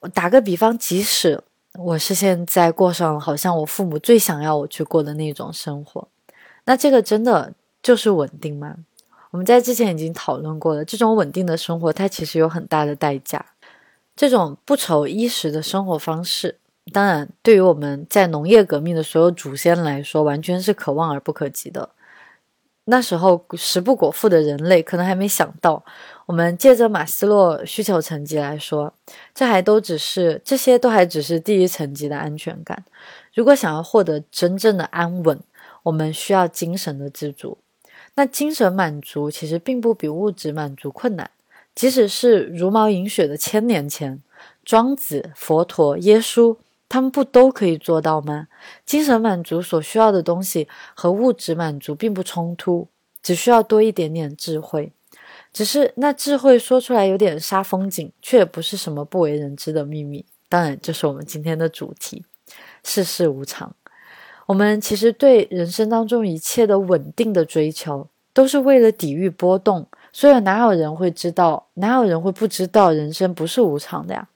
[0.00, 1.42] 我打个比方，即使
[1.74, 6.08] 我是现在过上了好像我父母最想要我去过的那种生活，
[6.64, 8.76] 那这个真的就是稳定吗？
[9.30, 13.44] 我们在之前已经讨论过了，这种稳定的生活它其实有很大的代价。
[14.14, 16.58] 这种不愁衣食的生活方式，
[16.92, 21.90] 当然对于我们在农业革命的所有祖先来说，完全是可望而不可及的。
[22.88, 25.84] 那时候食不果腹的人类可能还没想到。
[26.24, 28.92] 我们借着马斯洛需求层级来说，
[29.34, 32.84] 这还都只是这些都还只是第一层级的安全感。
[33.34, 35.38] 如果想要获得真正的安稳，
[35.84, 37.58] 我们需要精神的自足。
[38.14, 41.30] 那精神满足其实并不比物质满足困难。
[41.74, 44.22] 即使是茹毛饮血的千年前，
[44.64, 46.56] 庄子、佛陀、耶稣，
[46.88, 48.48] 他们不都可以做到吗？
[48.84, 52.88] 精神满足所需要的东西和物质满足并不冲突，
[53.22, 54.92] 只需要多一点点智慧。
[55.52, 60.24] 只是那智慧说出来有点煞风景，却也不是什么不为人知的秘密。
[60.48, 62.24] 当然，就是我们今天的主题：
[62.84, 63.74] 世事无常。
[64.46, 69.86] 我们其实对人生当中一切的稳定的追求，都是为了抵御波动。
[70.12, 71.66] 所以，哪有人会知道？
[71.74, 74.28] 哪有人会不知道人生不是无常的呀？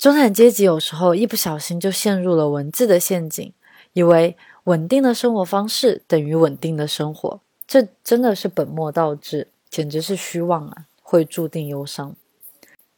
[0.00, 3.52] 中产阶级有时候一不小心就陷入了文字的陷阱，
[3.92, 4.34] 以为
[4.64, 9.48] 稳定的生活方式等于稳定的生活，这真的是本末倒置。
[9.68, 10.86] 简直是虚妄啊！
[11.02, 12.16] 会注定忧伤。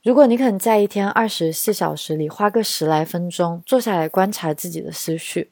[0.05, 5.51] 如果你肯在一天二十四小时里花个十来分钟坐下来观察自己的思绪，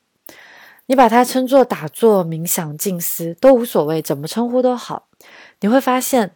[0.87, 5.09] 你把它称作打坐、冥想、静思都无所谓，怎么称呼都好。
[5.59, 6.31] 你会发现，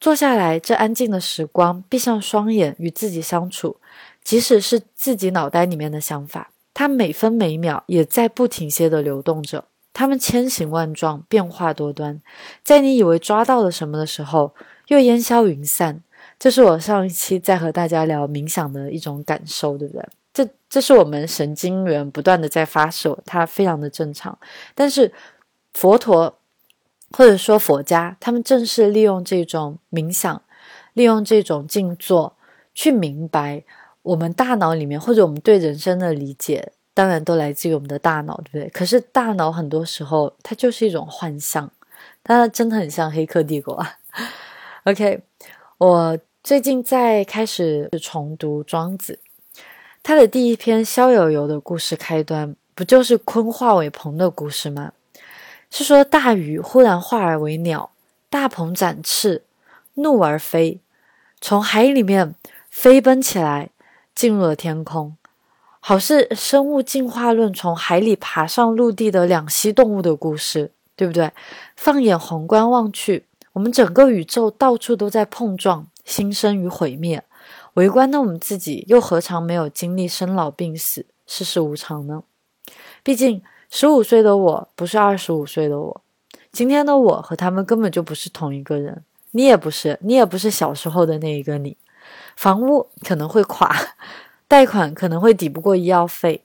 [0.00, 3.76] 坐下来这安静的时光，闭上双眼与自己相处，
[4.24, 9.64] 即使是自己脑袋里面的想法，它每分每秒也在不停歇的流动着。
[9.92, 12.22] 他们千形万状，变化多端，
[12.64, 14.54] 在你以为抓到了什么的时候，
[14.88, 16.02] 又烟消云散。
[16.38, 20.08] 这是我上一期在和大家聊冥想的一种感受，对不对？
[20.32, 24.38] 这这是我们神经元不断的在发射，它非常的正常。
[24.74, 25.12] 但是
[25.74, 26.38] 佛陀
[27.10, 30.40] 或者说佛家，他们正是利用这种冥想，
[30.94, 32.34] 利用这种静坐，
[32.74, 33.62] 去明白
[34.02, 36.72] 我们大脑里面或者我们对人生的理解。
[36.94, 38.68] 当然都来自于我们的大脑，对不对？
[38.68, 41.72] 可是大脑很多时候它就是一种幻象，
[42.22, 43.96] 它真的很像《黑客帝国》啊。
[44.84, 45.22] OK，
[45.78, 49.18] 我最近在开始重读《庄子》，
[50.02, 54.92] 他的第一篇《逍遥游》的故事开端，不就是鲲化为鹏的故事吗？
[55.70, 57.90] 是说大鱼忽然化而为鸟，
[58.28, 59.44] 大鹏展翅，
[59.94, 60.78] 怒而飞，
[61.40, 62.34] 从海里面
[62.68, 63.70] 飞奔起来，
[64.14, 65.16] 进入了天空。
[65.80, 71.32] 好似生物进化论从海里爬上陆地的两栖动物的故事，对不对？
[71.74, 77.24] 放眼宏观望去，我们整个宇宙到处都在碰撞、新生与毁灭。
[77.74, 82.22] 围观的我们自己，又何尝没有经历生老病死、世事无常呢？
[83.02, 86.00] 毕竟，十五岁的我不是二十五岁的我，
[86.52, 89.02] 今天的我和他们根本就不是同一个人。
[89.32, 91.76] 你也不是，你也不是小时候的那一个你。
[92.42, 93.72] 房屋可能会垮。
[94.48, 96.42] 贷款可能会抵不过医药费，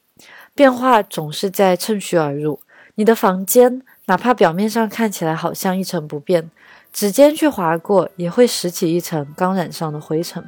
[0.54, 2.60] 变化总是在趁虚而入。
[2.94, 6.52] 你的房间哪怕表面上看起来好像一成不变，
[6.94, 10.48] 指尖去划过也会拾起一层刚染上的灰尘。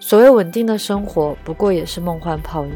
[0.00, 2.72] 所谓稳定的生活，不过也是梦幻泡影。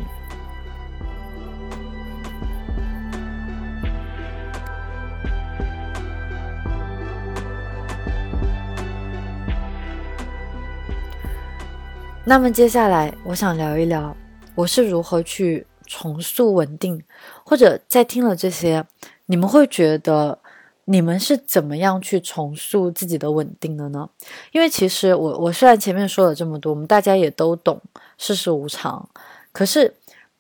[12.24, 14.16] 那么接下来，我想聊一聊
[14.54, 17.02] 我是如何去重塑稳定，
[17.44, 18.86] 或者在听了这些，
[19.26, 20.38] 你们会觉得
[20.84, 24.08] 你们是怎么样去重塑自己的稳定的呢？
[24.52, 27.80] 因为其实我我虽然前面说了这么多，我们大家也都懂
[28.16, 29.08] 世事无常，
[29.50, 29.92] 可是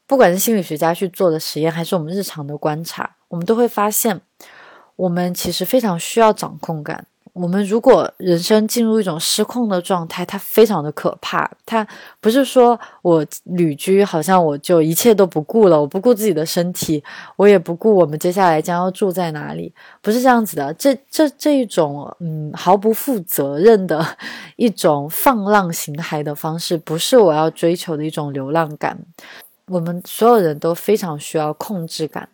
[0.06, 4.20] 不管是心理学家去做的实验，还是我们日常的观察，我们都会发现，
[4.94, 7.08] 我们其实非常需要掌控感。
[7.32, 11.50] 我们如果人生进入一种失控的状态，它非常的可怕。
[11.64, 11.86] 它
[12.20, 17.02] 不是说我旅居，好像我就一切都不顾了，我不顾自己的身体，
[17.36, 19.72] 我也不顾我们接下来将要住在哪里，
[20.02, 20.74] 不是这样子的。
[20.74, 24.04] 这这这一种嗯毫不负责任的
[24.56, 28.98] 一种放浪形骸的方式，不是我要追求的一种流浪感。
[29.68, 32.28] 我们所有人都非常需要控制感。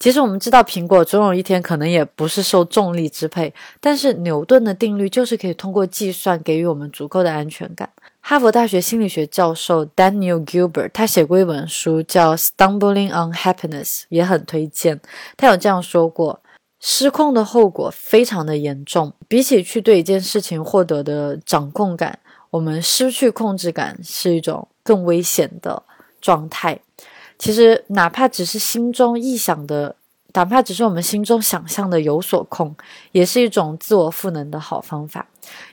[0.00, 7.90] 其实我们知道，苹果总有一天可能也不是受重力支配，但是牛顿的定律就是可以通过计算给予我们足够的安全感。
[8.22, 14.98] 哈佛大学心理学教授 Daniel Gilbert 他写过一本书叫《Stumbling on Happiness》，也很推荐。
[15.36, 16.40] 他有这样说过：
[16.80, 25.82] 失控的后果非常的严重，比起去对一件事情获得的掌控感，我们失去控制感是一种更危险的
[26.22, 26.80] 状态。
[27.40, 29.96] 其实，哪怕只是心中臆想的，
[30.34, 32.76] 哪怕只是我们心中想象的有所控，
[33.12, 35.26] 也是一种自我赋能的好方法。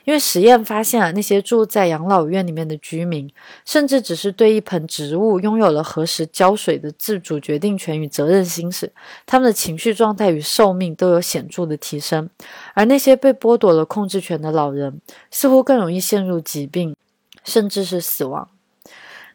[0.06, 3.30] 因为实验发现啊，那些住在养老院里面的居民，
[3.66, 8.90] 甚至只是对一盆植物拥有了何时浇水的自主决定权与责任心时，
[9.26, 12.30] 他们的情绪状态与寿命都有显著的提升。
[12.72, 14.98] 而那些被剥夺了控制权的老人，
[15.30, 16.96] 似乎更容易陷入疾病，
[17.44, 18.48] 甚至是死亡。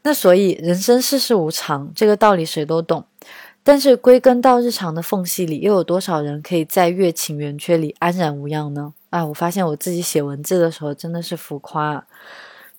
[0.03, 3.05] 那所以，人生世事无常，这个道理谁都懂。
[3.63, 8.93] 但是归根到日常的缝隙里，又有多少人可以在月情圆缺里安然无恙呢？
[9.09, 11.93] 啊，我发现我自己写文字的时候真的是浮夸。
[11.93, 12.05] 啊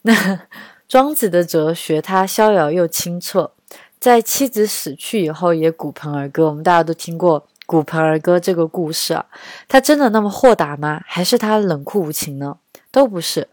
[0.03, 0.13] 那
[0.87, 3.53] 庄子的哲学，他逍遥又清澈，
[3.99, 6.49] 在妻子死去以后也鼓盆而歌。
[6.49, 9.25] 我们大家都听过鼓盆而歌这个故事啊，
[9.67, 11.01] 他真的那么豁达吗？
[11.07, 12.59] 还是他冷酷无情呢？
[12.93, 13.49] 都不是。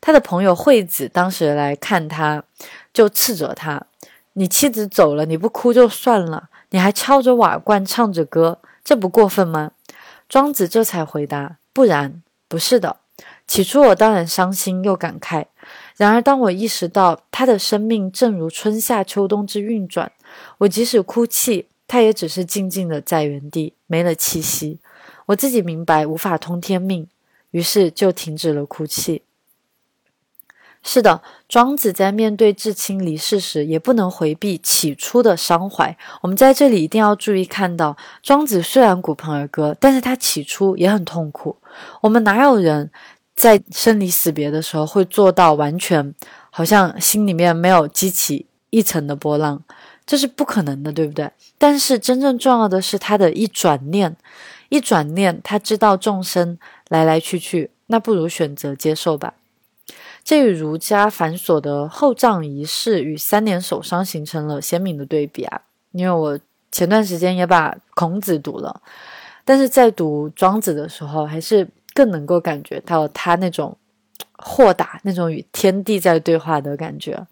[0.00, 2.44] 他的朋友惠子当时来看他。
[2.92, 3.86] 就斥责他
[4.34, 9.70] ：“你妻子走了，你不哭就算了，你还敲着瓦罐唱着歌，这不过分吗？”
[10.28, 12.96] 庄子这才回答：“不然，不是的。
[13.46, 15.46] 起初我当然伤心又感慨，
[15.96, 20.10] 然而当我意识到他的生命正如春夏秋冬之运转，
[20.58, 24.80] 我即使哭泣，他也只是静静的在原地，没了气息。
[25.26, 27.06] 我自己明白无法通天命，
[27.52, 29.22] 于是就停止了哭泣。”
[30.82, 35.94] 是的，庄子在面对至亲离世时，也不能回避起初的伤怀。
[36.22, 41.54] 我们在这里一定要注意看到，庄子虽然鼓盆而歌，但是他起初也很痛苦。
[42.00, 42.90] 我们哪有人
[43.36, 46.14] 在生离死别的时候会做到完全
[46.50, 49.62] 好像心里面没有激起一层的波浪？
[50.06, 51.30] 这是不可能的，对不对？
[51.58, 54.16] 但是真正重要的是他的一转念，
[54.70, 56.58] 一转念，他知道众生
[56.88, 59.34] 来来去去，那不如选择接受吧。
[60.22, 65.62] 这与儒家繁琐的厚葬仪式与三年守丧形成了鲜明的对比啊！
[65.92, 66.38] 因为我
[66.70, 68.80] 前段时间也把孔子读了，
[69.44, 73.76] 但是在读庄子的时候，还是更能够感觉到他那种
[74.36, 77.26] 豁达、那种与天地在对话的感觉。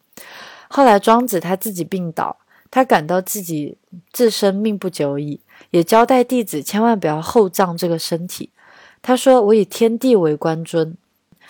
[0.69, 2.37] 后来庄子他自己病倒，
[2.71, 3.77] 他感到自己
[4.13, 8.51] 自身命不久矣，也交代弟子千万不要厚葬这个身体。
[9.01, 10.97] 他说：“我以天地为官尊。”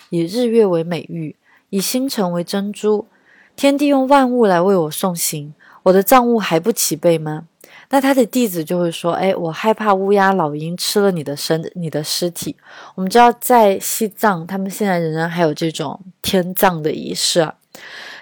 [0.09, 1.35] 以日月为美玉，
[1.69, 3.07] 以星辰为珍珠。
[3.55, 5.53] 天地用万物来为我送行，
[5.83, 7.45] 我的葬物还不齐备吗？
[7.91, 12.55] 那他的弟子就会说：“哎，我害怕乌鸦、老鹰吃了你的身、你的尸体。”
[12.95, 17.51] 我们知道，在西藏，他们现在仍然还有这种天葬的仪式。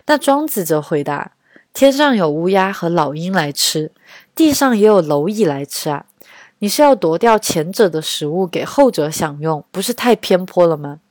[0.05, 1.33] 那庄子则回答
[1.73, 3.91] ：“天上有乌鸦和老鹰来吃，
[4.33, 6.05] 地上也有蝼蚁来吃啊。
[6.59, 11.01] 你是要夺掉前者的食物给后者享用，不是太偏颇了吗？”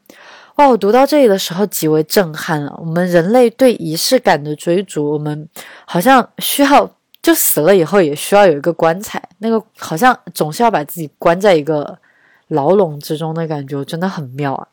[0.56, 2.74] 哇，我读到这里的时候极为震撼了。
[2.78, 5.48] 我们人类对仪式感的追逐，我们
[5.86, 6.90] 好像需要。
[7.22, 11.98] 就死了以后也需要有一个棺材，那个好像总是要把自己关在一个
[12.46, 14.68] 牢笼之中的感觉，真的很妙啊！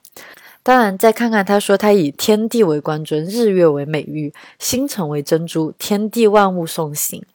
[0.62, 7.26] 当然，再看看他说他以天地为官尊，日月为美玉，星辰为珍珠，天地万物送行，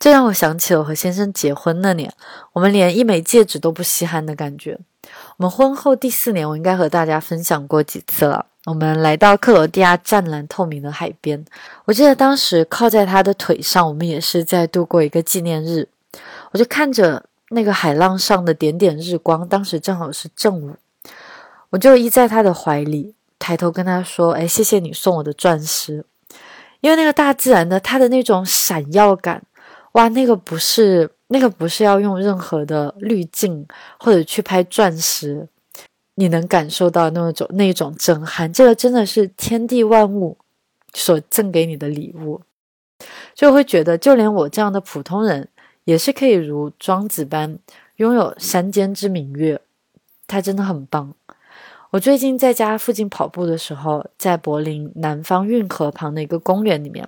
[0.00, 2.12] 这让我想起了和先生结婚那年，
[2.54, 4.80] 我们连一枚戒指都不稀罕的感觉。
[5.38, 8.46] 我们婚后第四年，我应该和大家分享过几次了。
[8.64, 11.44] 我们来到克罗地亚湛蓝透明的海边，
[11.84, 15.88] 我记得当时靠在他的腿上，我们也是在度过一个纪念日。
[16.52, 20.74] 我就看着那个海浪上的点点日光，当时正好是正午，
[21.68, 26.04] 我就依在他的怀里，抬头跟他说：“哎，谢谢你送我的钻石，
[26.80, 29.42] 因为那个大自然的它的那种闪耀感，
[29.92, 33.66] 哇，那个不是那个不是要用任何的滤镜
[33.98, 35.48] 或者去拍钻石。”
[36.18, 40.38] 你能感受到那种那种震撼，这个真的是天地万物
[40.94, 42.40] 所赠给你的礼物，
[43.34, 45.50] 就会觉得就连我这样的普通人，
[45.84, 47.58] 也是可以如庄子般
[47.96, 49.60] 拥有山间之明月。
[50.26, 51.12] 他真的很棒。
[51.90, 57.06] 我最近在家附近跑步的时候，在柏林南方运河旁的一个公园里面，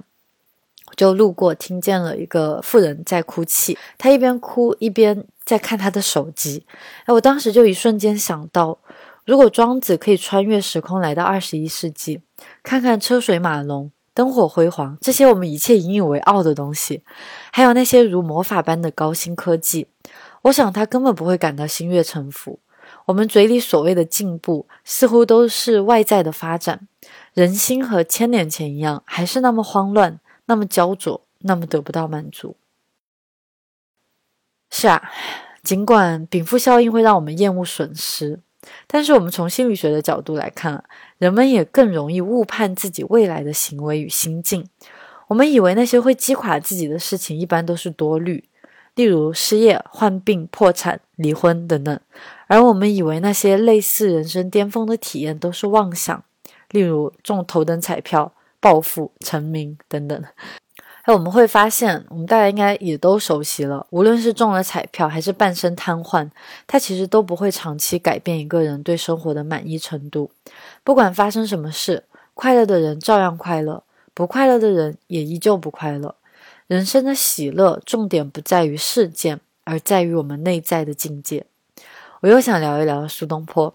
[0.98, 6.66] 就路过，听见了一个妇人在哭泣，她一边哭一边在看她的手机。
[7.04, 8.76] 哎，我当时就一瞬间想到。
[9.24, 12.20] 如果庄子可以穿越时空来到二十一世纪，
[12.62, 17.02] 看看车水马龙、灯火辉煌这些我们一切引以为傲的东西，
[17.52, 19.86] 还有那些如魔法般的高新科技，
[20.42, 22.58] 我想他根本不会感到心悦诚服。
[23.04, 26.88] 我们嘴里所谓的进步，似乎都是外在的发展，
[27.34, 30.18] 人心和千年前一样，还是那么慌乱、
[30.48, 32.56] 那么焦灼、那么得不到满足。
[34.70, 35.10] 是啊，
[35.62, 38.40] 尽管禀赋效应会让我们厌恶损失。
[38.86, 40.82] 但是我们从心理学的角度来看，
[41.18, 44.68] 人们也更容易误判自己未来的行为与心境。
[45.28, 48.44] 我们以为那些会击垮自己的事情，一般都是多虑，
[48.94, 51.96] 例如失业、患病、破产、离婚等等；
[52.46, 56.24] 而我们以为那些类似人生巅峰的体验都是妄想，
[56.70, 60.24] 例如中头等彩票、暴富、成名等等。
[61.06, 63.86] 那我们会发现，我们大家应该也都熟悉了。
[63.88, 66.28] 无论是中了彩票，还是半身瘫痪，
[66.66, 70.30] 它其实都不会长期改变一个人对生活的满意程度。
[70.84, 72.04] 不管发生什么事，
[72.34, 73.82] 快乐的人照样快乐，
[74.12, 76.14] 不快乐的人也依旧不快乐。
[76.66, 81.46] 人生的喜乐，重点不在于事件，而在于我们内在的境界。
[82.20, 83.74] 我又想聊一聊苏东坡。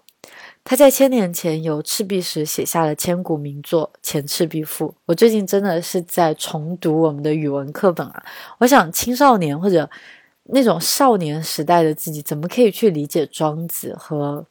[0.65, 4.87] 他在千年前由赤壁时写下了千古名作《前赤壁赋》。
[5.05, 8.23] 我最近真的是在重读我们的语文课本啊！
[8.59, 9.89] 我想青少年或者
[10.43, 14.45] 那种少年时代的自己，怎么可以去理解庄子和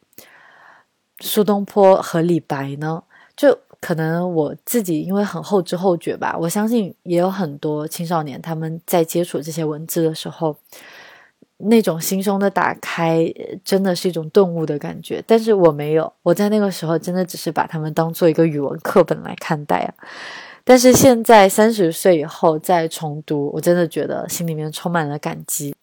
[1.19, 3.03] 苏东坡和李白呢？
[3.35, 6.37] 就可能我自己因为很后知后觉吧。
[6.39, 10.55] 我相信也有很多青少年他们在接触这些文字的时候。
[11.65, 13.31] 那种心胸的打开，
[13.63, 15.23] 真的是一种顿悟的感觉。
[15.25, 19.93] 但是我没有，我在那个时候真的只是把他们当做一个语文课本来看待啊。
[20.63, 25.75] 但是现在三十岁以后再重读，我真的觉得心里面充满了感激。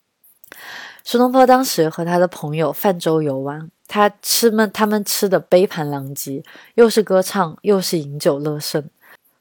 [1.05, 6.43] 苏东坡当时和他的朋友泛舟游玩，他吃们他们吃的杯盘狼藉，
[6.75, 8.89] 又是歌唱又是饮酒乐甚。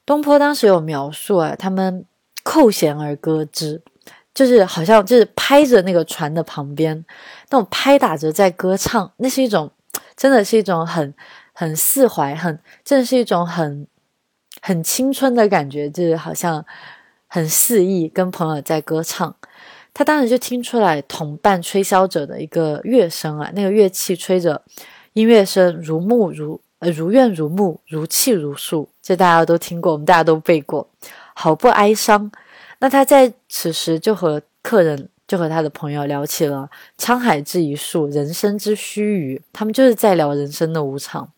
[0.06, 2.06] 东坡当时有描述啊，他们
[2.44, 3.82] 扣舷而歌之。
[4.40, 6.96] 就是好像就是拍着那个船的旁边，
[7.50, 9.70] 那种拍打着在歌唱，那是一种，
[10.16, 11.14] 真的是一种很
[11.52, 13.86] 很释怀，很真的是一种很
[14.62, 16.66] 很青春的感觉，就是好像
[17.28, 19.36] 很肆意跟朋友在歌唱。
[19.94, 24.62] 他当时就听出来同伴吹箫者的一个乐声啊，那个乐器吹着
[25.12, 30.90] 音乐声如沐如呃如怨如沐，如泣如诉，这大家都听过，我们大家都背过，
[31.34, 32.32] 好不哀伤。
[32.80, 39.42] 那他在此时就和客人，就和他的朋友聊起了沧海之一粟，人生之须臾。
[39.52, 41.32] 他们就是在聊人生的无常。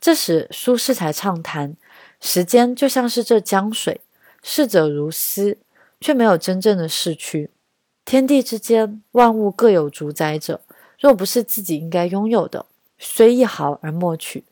[0.00, 1.74] 这时苏轼才畅谈：
[2.20, 4.02] 时间就像是这江水，
[4.42, 5.56] 逝者如斯，
[6.00, 7.50] 却没有真正的逝去。
[8.04, 10.60] 天地之间，万物各有主宰者，
[11.00, 12.66] 若不是自己应该拥有的，
[12.98, 14.44] 虽一毫而莫取。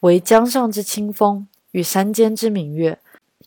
[0.00, 3.00] 唯江上之清风与山间之明月。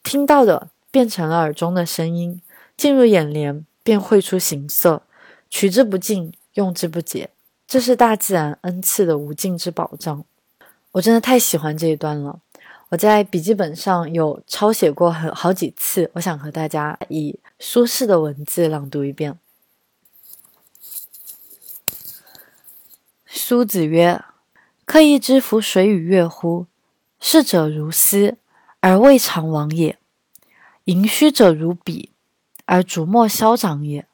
[0.04, 2.42] 听到的变成了耳中的声音，
[2.78, 5.02] 进入眼帘便绘出形色，
[5.50, 7.32] 取之不尽，用之不竭。
[7.68, 10.24] 这是大自然恩赐的无尽之宝藏。
[10.94, 12.40] 我真的太喜欢这一段了，
[12.88, 16.10] 我在笔记本上有抄写过很好几次。
[16.14, 19.38] 我想和大家以苏轼的文字朗读一遍。
[23.26, 24.24] 苏子曰
[24.88, 26.68] ：“客亦知夫水与月乎？
[27.20, 28.38] 逝者如斯，
[28.80, 29.98] 而未尝往也；
[30.86, 32.12] 盈虚者如彼，
[32.66, 34.08] 而逐末消长也。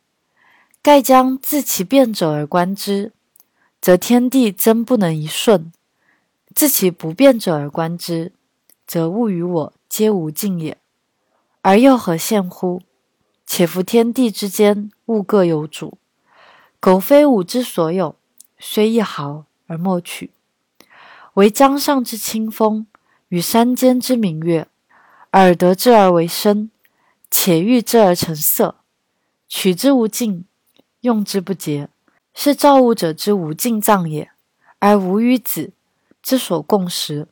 [0.81, 3.13] 盖将自其变者而观之，
[3.79, 5.71] 则天地曾不能一瞬。”
[6.53, 8.33] 自其不变者而观之，
[8.85, 10.77] 则物与我皆无尽也。
[11.61, 12.81] 而又何羡乎？
[13.45, 15.97] 且夫天地之间，物各有主。
[16.81, 18.17] 苟非吾之所有，
[18.59, 20.31] 虽一毫而莫取。
[21.35, 22.85] 惟江上之清风，
[23.29, 24.67] 与山间之明月，
[25.33, 26.69] 耳得之而为声，
[27.29, 28.75] 且欲之而成色，
[29.47, 30.45] 取之无尽，
[31.01, 31.89] 用之不竭，
[32.33, 34.29] 是造物者之无尽藏也，
[34.79, 35.71] 而吾与子。
[36.23, 37.27] 之所共识，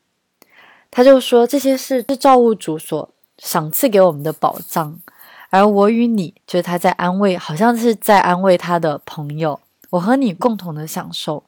[0.90, 5.00] 他就说这些是是造物主所赏赐给我们的宝藏，
[5.52, 9.60] 而我与你就是他在安慰，好像是在安慰他的朋友。
[9.92, 11.44] 我和你共同的享受，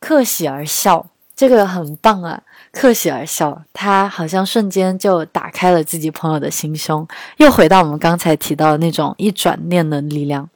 [0.00, 1.10] 客喜而笑，
[1.42, 2.40] 这个很棒啊！
[2.70, 7.04] 客喜而笑，他好像瞬间就打开了自己朋友的心胸，
[7.38, 10.48] 又回到我们刚才提到的那种一转念的力量。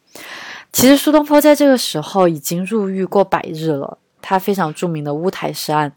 [0.72, 3.98] 其实苏东坡在这个时候已经入狱过百日了。
[4.22, 5.92] 他非常著名的乌台诗案，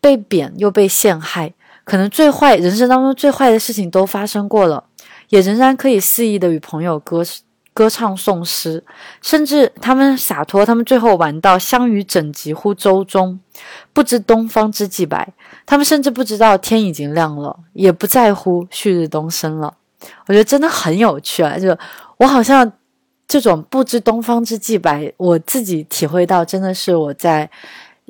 [0.00, 1.52] 被贬又被陷害，
[1.82, 4.84] 可能最坏人生当中最坏的事情都发生过了，
[5.30, 7.24] 也仍然可以肆意的与朋友歌
[7.72, 8.84] 歌唱颂诗，
[9.22, 13.40] 甚至他们洒脱，他们最后玩到相与枕藉乎舟中，
[13.92, 15.32] 不知东方之既白，
[15.64, 19.74] 他们甚至不知道天已经亮了，也不在乎旭日东升了。
[20.26, 21.76] 我觉得真的很有趣啊，就
[22.18, 22.72] 我好像。
[23.32, 27.48] 这种不知东方之既白，我自己体会到，真的是我在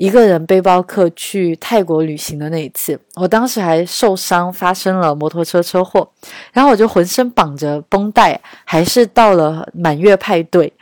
[0.00, 2.98] 一个人背包客去泰国旅行的那一次。
[3.16, 6.10] 我当时还受伤，发生了摩托车车祸，
[6.54, 10.72] 然后我就浑身绑着绷带，还是到了满月派对。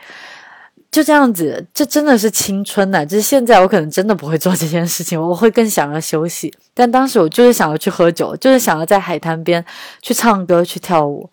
[0.89, 3.05] 就这样子，这真的是青春呐！
[3.05, 6.51] 就是现在，我可能真的不会做这件事情，我会更想要休息。
[6.73, 9.63] 但当时我就是想要去喝酒，就是想要在海滩边
[10.01, 11.29] 去唱歌、去跳舞。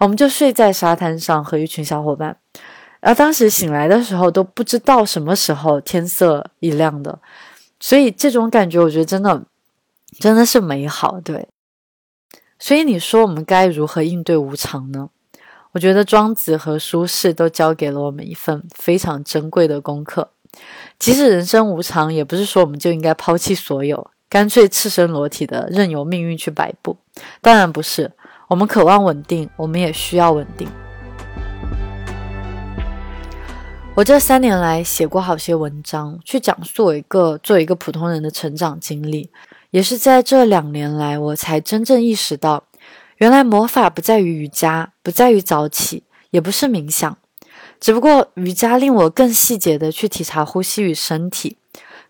[0.00, 2.36] 我们就睡在沙滩上，和一群小伙伴。
[3.00, 7.18] 然后当时醒来的时候都不知道什么时候天色一亮的，
[7.78, 9.42] 所以这种感觉我觉得真的
[10.18, 11.20] 真的是美好。
[11.20, 11.48] 对，
[12.58, 15.10] 所以你说我们该如何应对无常呢？
[15.72, 20.30] 我觉得庄子和苏轼都教给了我们一份非常珍贵的功课。
[20.98, 26.96] 即使人生无常，也不是说我们就应该抛弃所有，干脆赤身裸体的任由命运去摆布。
[27.42, 28.10] 当然不是，
[28.48, 30.66] 我们渴望稳定，我们也需要稳定。
[33.98, 39.28] 我这三年来写过好些文章，去讲述我一个作为一个普通人的成长经历，
[39.72, 42.62] 也是在这两年来，我才真正意识到，
[43.16, 47.18] 原来魔法不在于瑜伽，不在于早起，也不是冥想，
[47.80, 51.56] 只不过瑜伽令我更细节的去体察呼吸与身体，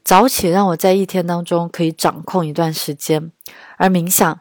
[0.04, 3.32] 早起让我在一天当中可以掌控一段时间，
[3.78, 4.38] 而冥想，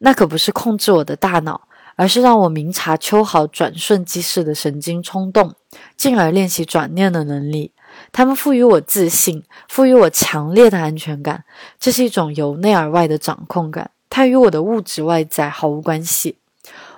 [0.00, 1.62] 那可不是控制我的大脑。
[1.96, 5.52] 而是让我明察秋毫、转瞬即逝的神经冲动，
[5.96, 7.72] 进而练习转念的能力。
[8.12, 11.44] 他们赋予我自信，赋予我强烈的安全感。
[11.78, 16.36] 这是一种由内而外的掌控感，它与我的物质外在毫无关系。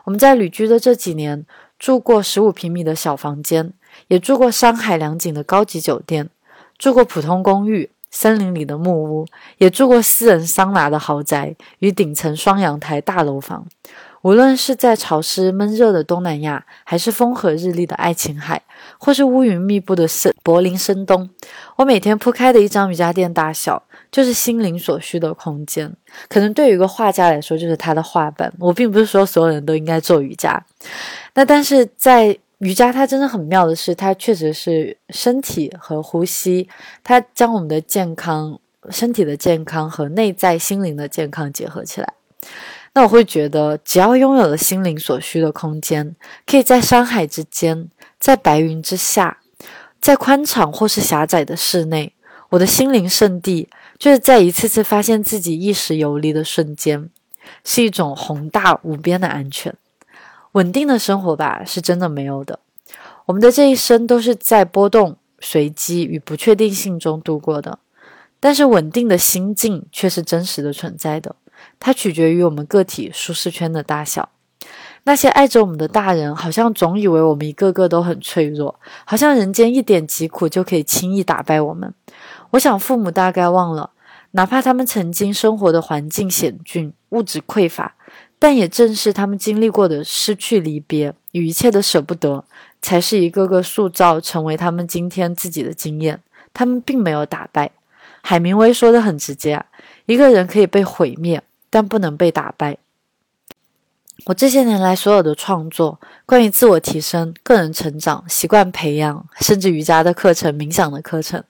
[0.04, 1.46] 我们在旅居的这几年，
[1.78, 3.72] 住过十五平米的小房间，
[4.08, 6.28] 也住过山海两景的高级酒店，
[6.76, 9.26] 住过普通公寓、森林里的木屋，
[9.58, 13.66] 也住过私人桑拿的豪宅与顶层双阳台大楼房。
[14.22, 18.62] 无论是在潮湿闷热的东南亚，还是风和日丽的爱琴海，
[18.98, 21.28] 或是乌云密布的深柏林深冬，
[21.76, 25.92] 我每天铺开的一张瑜伽垫大小，就是心灵所需的空间。
[26.28, 28.52] 可能对于一个画家来说，就是他的画板。
[28.58, 30.64] 我并不是说所有人都应该做瑜伽，
[31.34, 36.68] 那但是在瑜伽，它真的很妙的是，它确实是身体和呼吸，
[37.02, 42.14] 它将我们的健康、身体的健康和内在心灵的健康结合起来。
[42.94, 46.14] 那我会觉得，只要拥有了心灵所需的空间，
[46.46, 47.88] 可以在山海之间，
[48.20, 49.38] 在白云之下，
[50.00, 52.12] 在宽敞或是狭窄的室内，
[52.50, 53.68] 我的心灵圣地
[53.98, 57.08] 就是在一次次发现自己意识游离的瞬间，
[57.64, 59.74] 是一种宏大无边的安全。
[60.52, 62.58] 稳定的生活吧，是真的没有的。
[63.24, 67.78] 我们的这一生都是在波动、随机与不确定性中度过的，
[68.38, 71.36] 但是稳定的心境却是真实的存在的。
[71.78, 74.28] 它取决于我们个体舒适圈的大小。
[75.04, 81.92] 那些爱着我们的大人，好像总以为我们一个个都很脆弱，好像人间一点疾苦就可以轻易打败我们。
[82.50, 83.90] 我想父母大概忘了，
[84.32, 87.96] 哪怕他们曾经生活的环境险峻，物质匮乏，
[88.38, 92.44] 但也正是他们经历过的失去、离别与一切的舍不得，
[92.80, 96.20] 才是一个个塑造成为他们今天自己的经验。
[96.54, 97.72] 他们并没有打败。
[98.22, 99.66] 海明威说的很直接啊，
[100.06, 101.42] 一个人可以被毁灭，
[101.72, 102.76] 但不能被打败。
[104.26, 111.42] 我这些年来所有的创作，关于自我提升、个人成长、习惯培养，甚至瑜伽的课程、冥想的课程，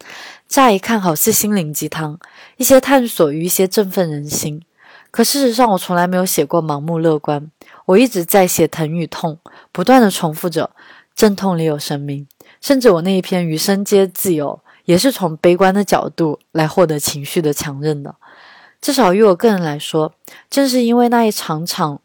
[0.48, 2.18] 乍一看好似心灵鸡汤，
[2.56, 4.62] 一些探索与一些振奋人心。
[5.10, 7.50] 可事实上，我从来没有写过盲目乐观，
[7.84, 9.38] 我一直在写疼与痛，
[9.72, 10.70] 不断的重复着
[11.14, 12.26] “阵痛里有生命”。
[12.62, 18.14] 甚至我那一篇“余生皆自由”，也是从悲观的角度来获得情绪的强韧的。
[18.82, 20.12] 至少于我个人来说，
[20.50, 22.02] 正是因为那一场场。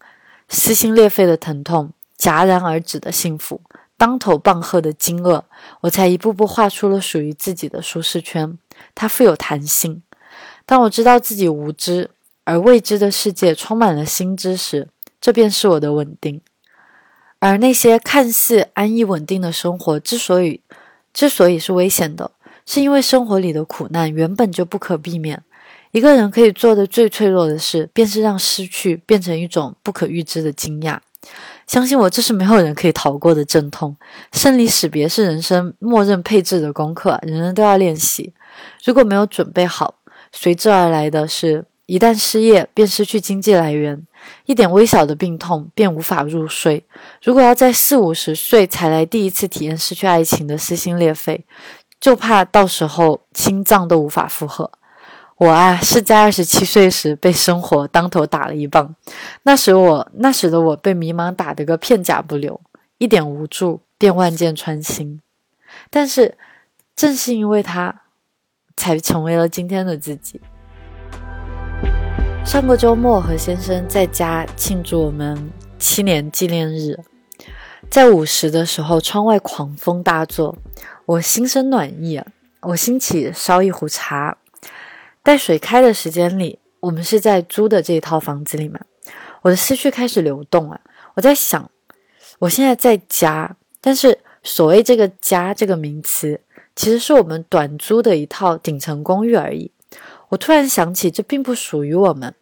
[0.50, 3.60] 撕心裂肺的疼痛，戛然而止的幸福，
[3.98, 5.42] 当头棒喝的惊愕，
[5.82, 8.58] 我才一步步画出了属于自己的舒适圈。
[8.96, 10.02] 它富有弹性。
[10.66, 12.12] 当我知道自己无知，
[12.46, 14.88] 而未知的世界充满了新知时，
[15.20, 16.40] 这便是我的稳定。
[17.40, 20.62] 而那些看似安逸稳定的生活，之所以
[21.12, 22.32] 之所以是危险的，
[22.66, 25.44] 是因为生活里的苦难原本就不可避免。
[25.98, 31.00] 一个人可以做的最脆弱的事，便是让失去变成一种不可预知的惊讶。
[31.66, 33.98] 相信我，这是没有人可以逃过的阵痛。
[34.32, 38.32] 生离死别是人生默认配置的功课，人人都要练习。
[38.86, 39.96] 如果没有准备好，
[40.32, 44.06] 随之而来的是，一旦失业便失去经济来源，
[44.46, 46.86] 一点微小的病痛便无法入睡。
[47.24, 51.44] 如果要在四五十岁才来第一次体验失去爱情的撕心裂肺，
[52.00, 54.72] 就怕到时候心脏都无法负荷。
[55.38, 58.96] 我啊，是在二十七岁时被生活当头打了一棒。
[59.44, 62.60] 那时我，那时的我被迷茫打得个片甲不留，
[62.98, 65.22] 一点无助便万箭穿心。
[65.92, 66.36] 但是，
[66.96, 68.02] 正是因为他，
[68.76, 70.42] 才成为了今天的自己。
[72.44, 77.00] 上个周末和先生在家庆祝我们七年纪念日，
[77.92, 80.58] 在午时的时候，窗外狂风大作，
[81.06, 82.20] 我心生暖意，
[82.62, 84.38] 我兴起烧一壶茶。
[85.28, 88.80] 在水开的时间里，我们是在租的这一套房子里嘛？
[89.42, 90.80] 我的思绪开始流动啊！
[91.16, 91.70] 我在想，
[92.40, 96.40] 我现在在家，但是所谓这个“家”这个名词，
[96.78, 99.70] 其实是我们短租的一套顶层公寓而已。
[100.30, 102.34] 我突然想起，这并不属于我们，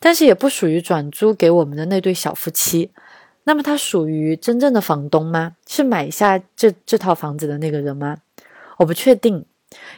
[0.00, 2.90] 但是也不属于转租给我们的那对小夫妻。
[3.44, 5.52] 那么，它属于真正的房东吗？
[5.68, 8.16] 是买下这这套房子的那个人吗？
[8.78, 9.46] 我不确定。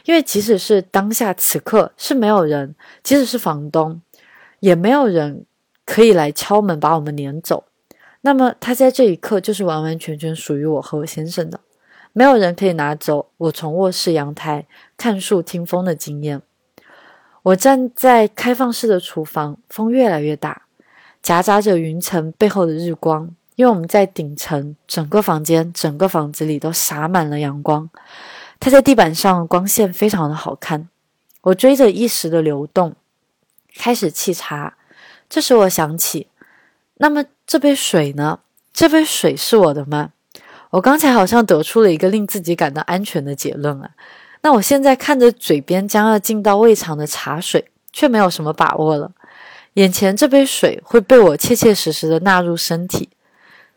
[0.05, 4.01] 因为即使是当下此刻是没有人，即使是房东，
[4.59, 5.45] 也没有人
[5.85, 7.65] 可以来敲门把我们撵走。
[8.21, 11.59] 那么他在这一刻就是完完全全属于我和我先生的，
[12.13, 14.65] 没有人可以拿走我从卧室阳台
[14.97, 16.41] 看树听风的经验。
[17.43, 20.63] 我站在开放式的厨房，风越来越大，
[21.21, 27.87] 夹杂着云层背后的日光，因为我们在顶层，整个房间、整个房子里都洒满了阳光。
[28.59, 30.89] 它在地板上，光线非常的好看。
[31.41, 32.95] 我追着意识的流动，
[33.75, 34.75] 开始沏茶。
[35.29, 36.27] 这时我想起，
[36.95, 38.39] 那么这杯水呢？
[38.73, 40.11] 这杯水是我的吗？
[40.71, 43.91] 我刚才好像得出了一个令自己感到安全的结论啊。
[44.41, 49.11] 那我现在看着嘴边将要进到胃肠的茶水，却没有什么把握了。
[49.75, 53.09] 眼前这杯水会被我切切实实的纳入身体，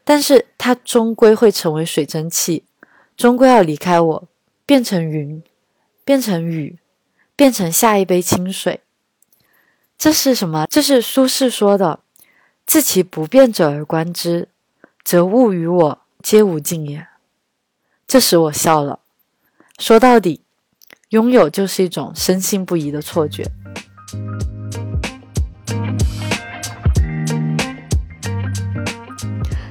[0.04, 2.64] 但是它终归会成为水蒸气，
[3.16, 4.24] 终归要离开我。
[4.68, 5.42] 变成云，
[6.04, 6.78] 变成雨，
[7.34, 8.82] 变成下一杯清水。
[9.96, 10.66] 这是什么？
[10.68, 12.00] 这是苏轼说的
[12.66, 14.50] ：“自其不变者而观之，
[15.02, 17.06] 则物与我皆无尽也。”
[18.06, 19.00] 这使我笑了。
[19.78, 20.42] 说到底，
[21.08, 23.50] 拥有就是一种深信不疑的错觉。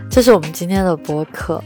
[0.10, 1.64] 这是我们今天的播客，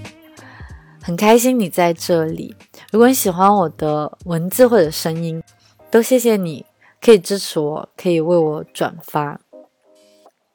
[1.02, 2.54] 很开心你在这里。
[2.92, 5.42] 如果你喜欢我的文字或者声音，
[5.90, 6.66] 都谢谢你，
[7.00, 9.40] 可以支持我，可以为我转发。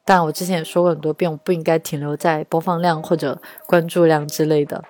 [0.05, 4.83] 但我之前也说过很多遍，我不应该停留在播放量或者关注量之类的。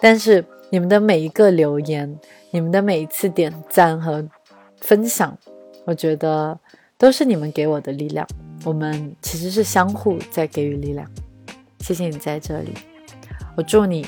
[0.00, 2.18] 但是你们的每一个留言，
[2.50, 4.28] 你们的每一次点赞和
[4.80, 5.38] 分享，
[5.84, 6.58] 我觉得
[6.98, 8.26] 都是你们给我的力量。
[8.64, 11.08] 我们其实是相互在给予力量。
[11.78, 12.74] 谢谢你在这里，
[13.56, 14.04] 我祝你。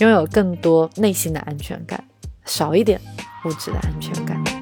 [0.00, 2.02] 拥有更多内心的安全感，
[2.46, 2.98] 少一点
[3.44, 4.59] 物质的安全感。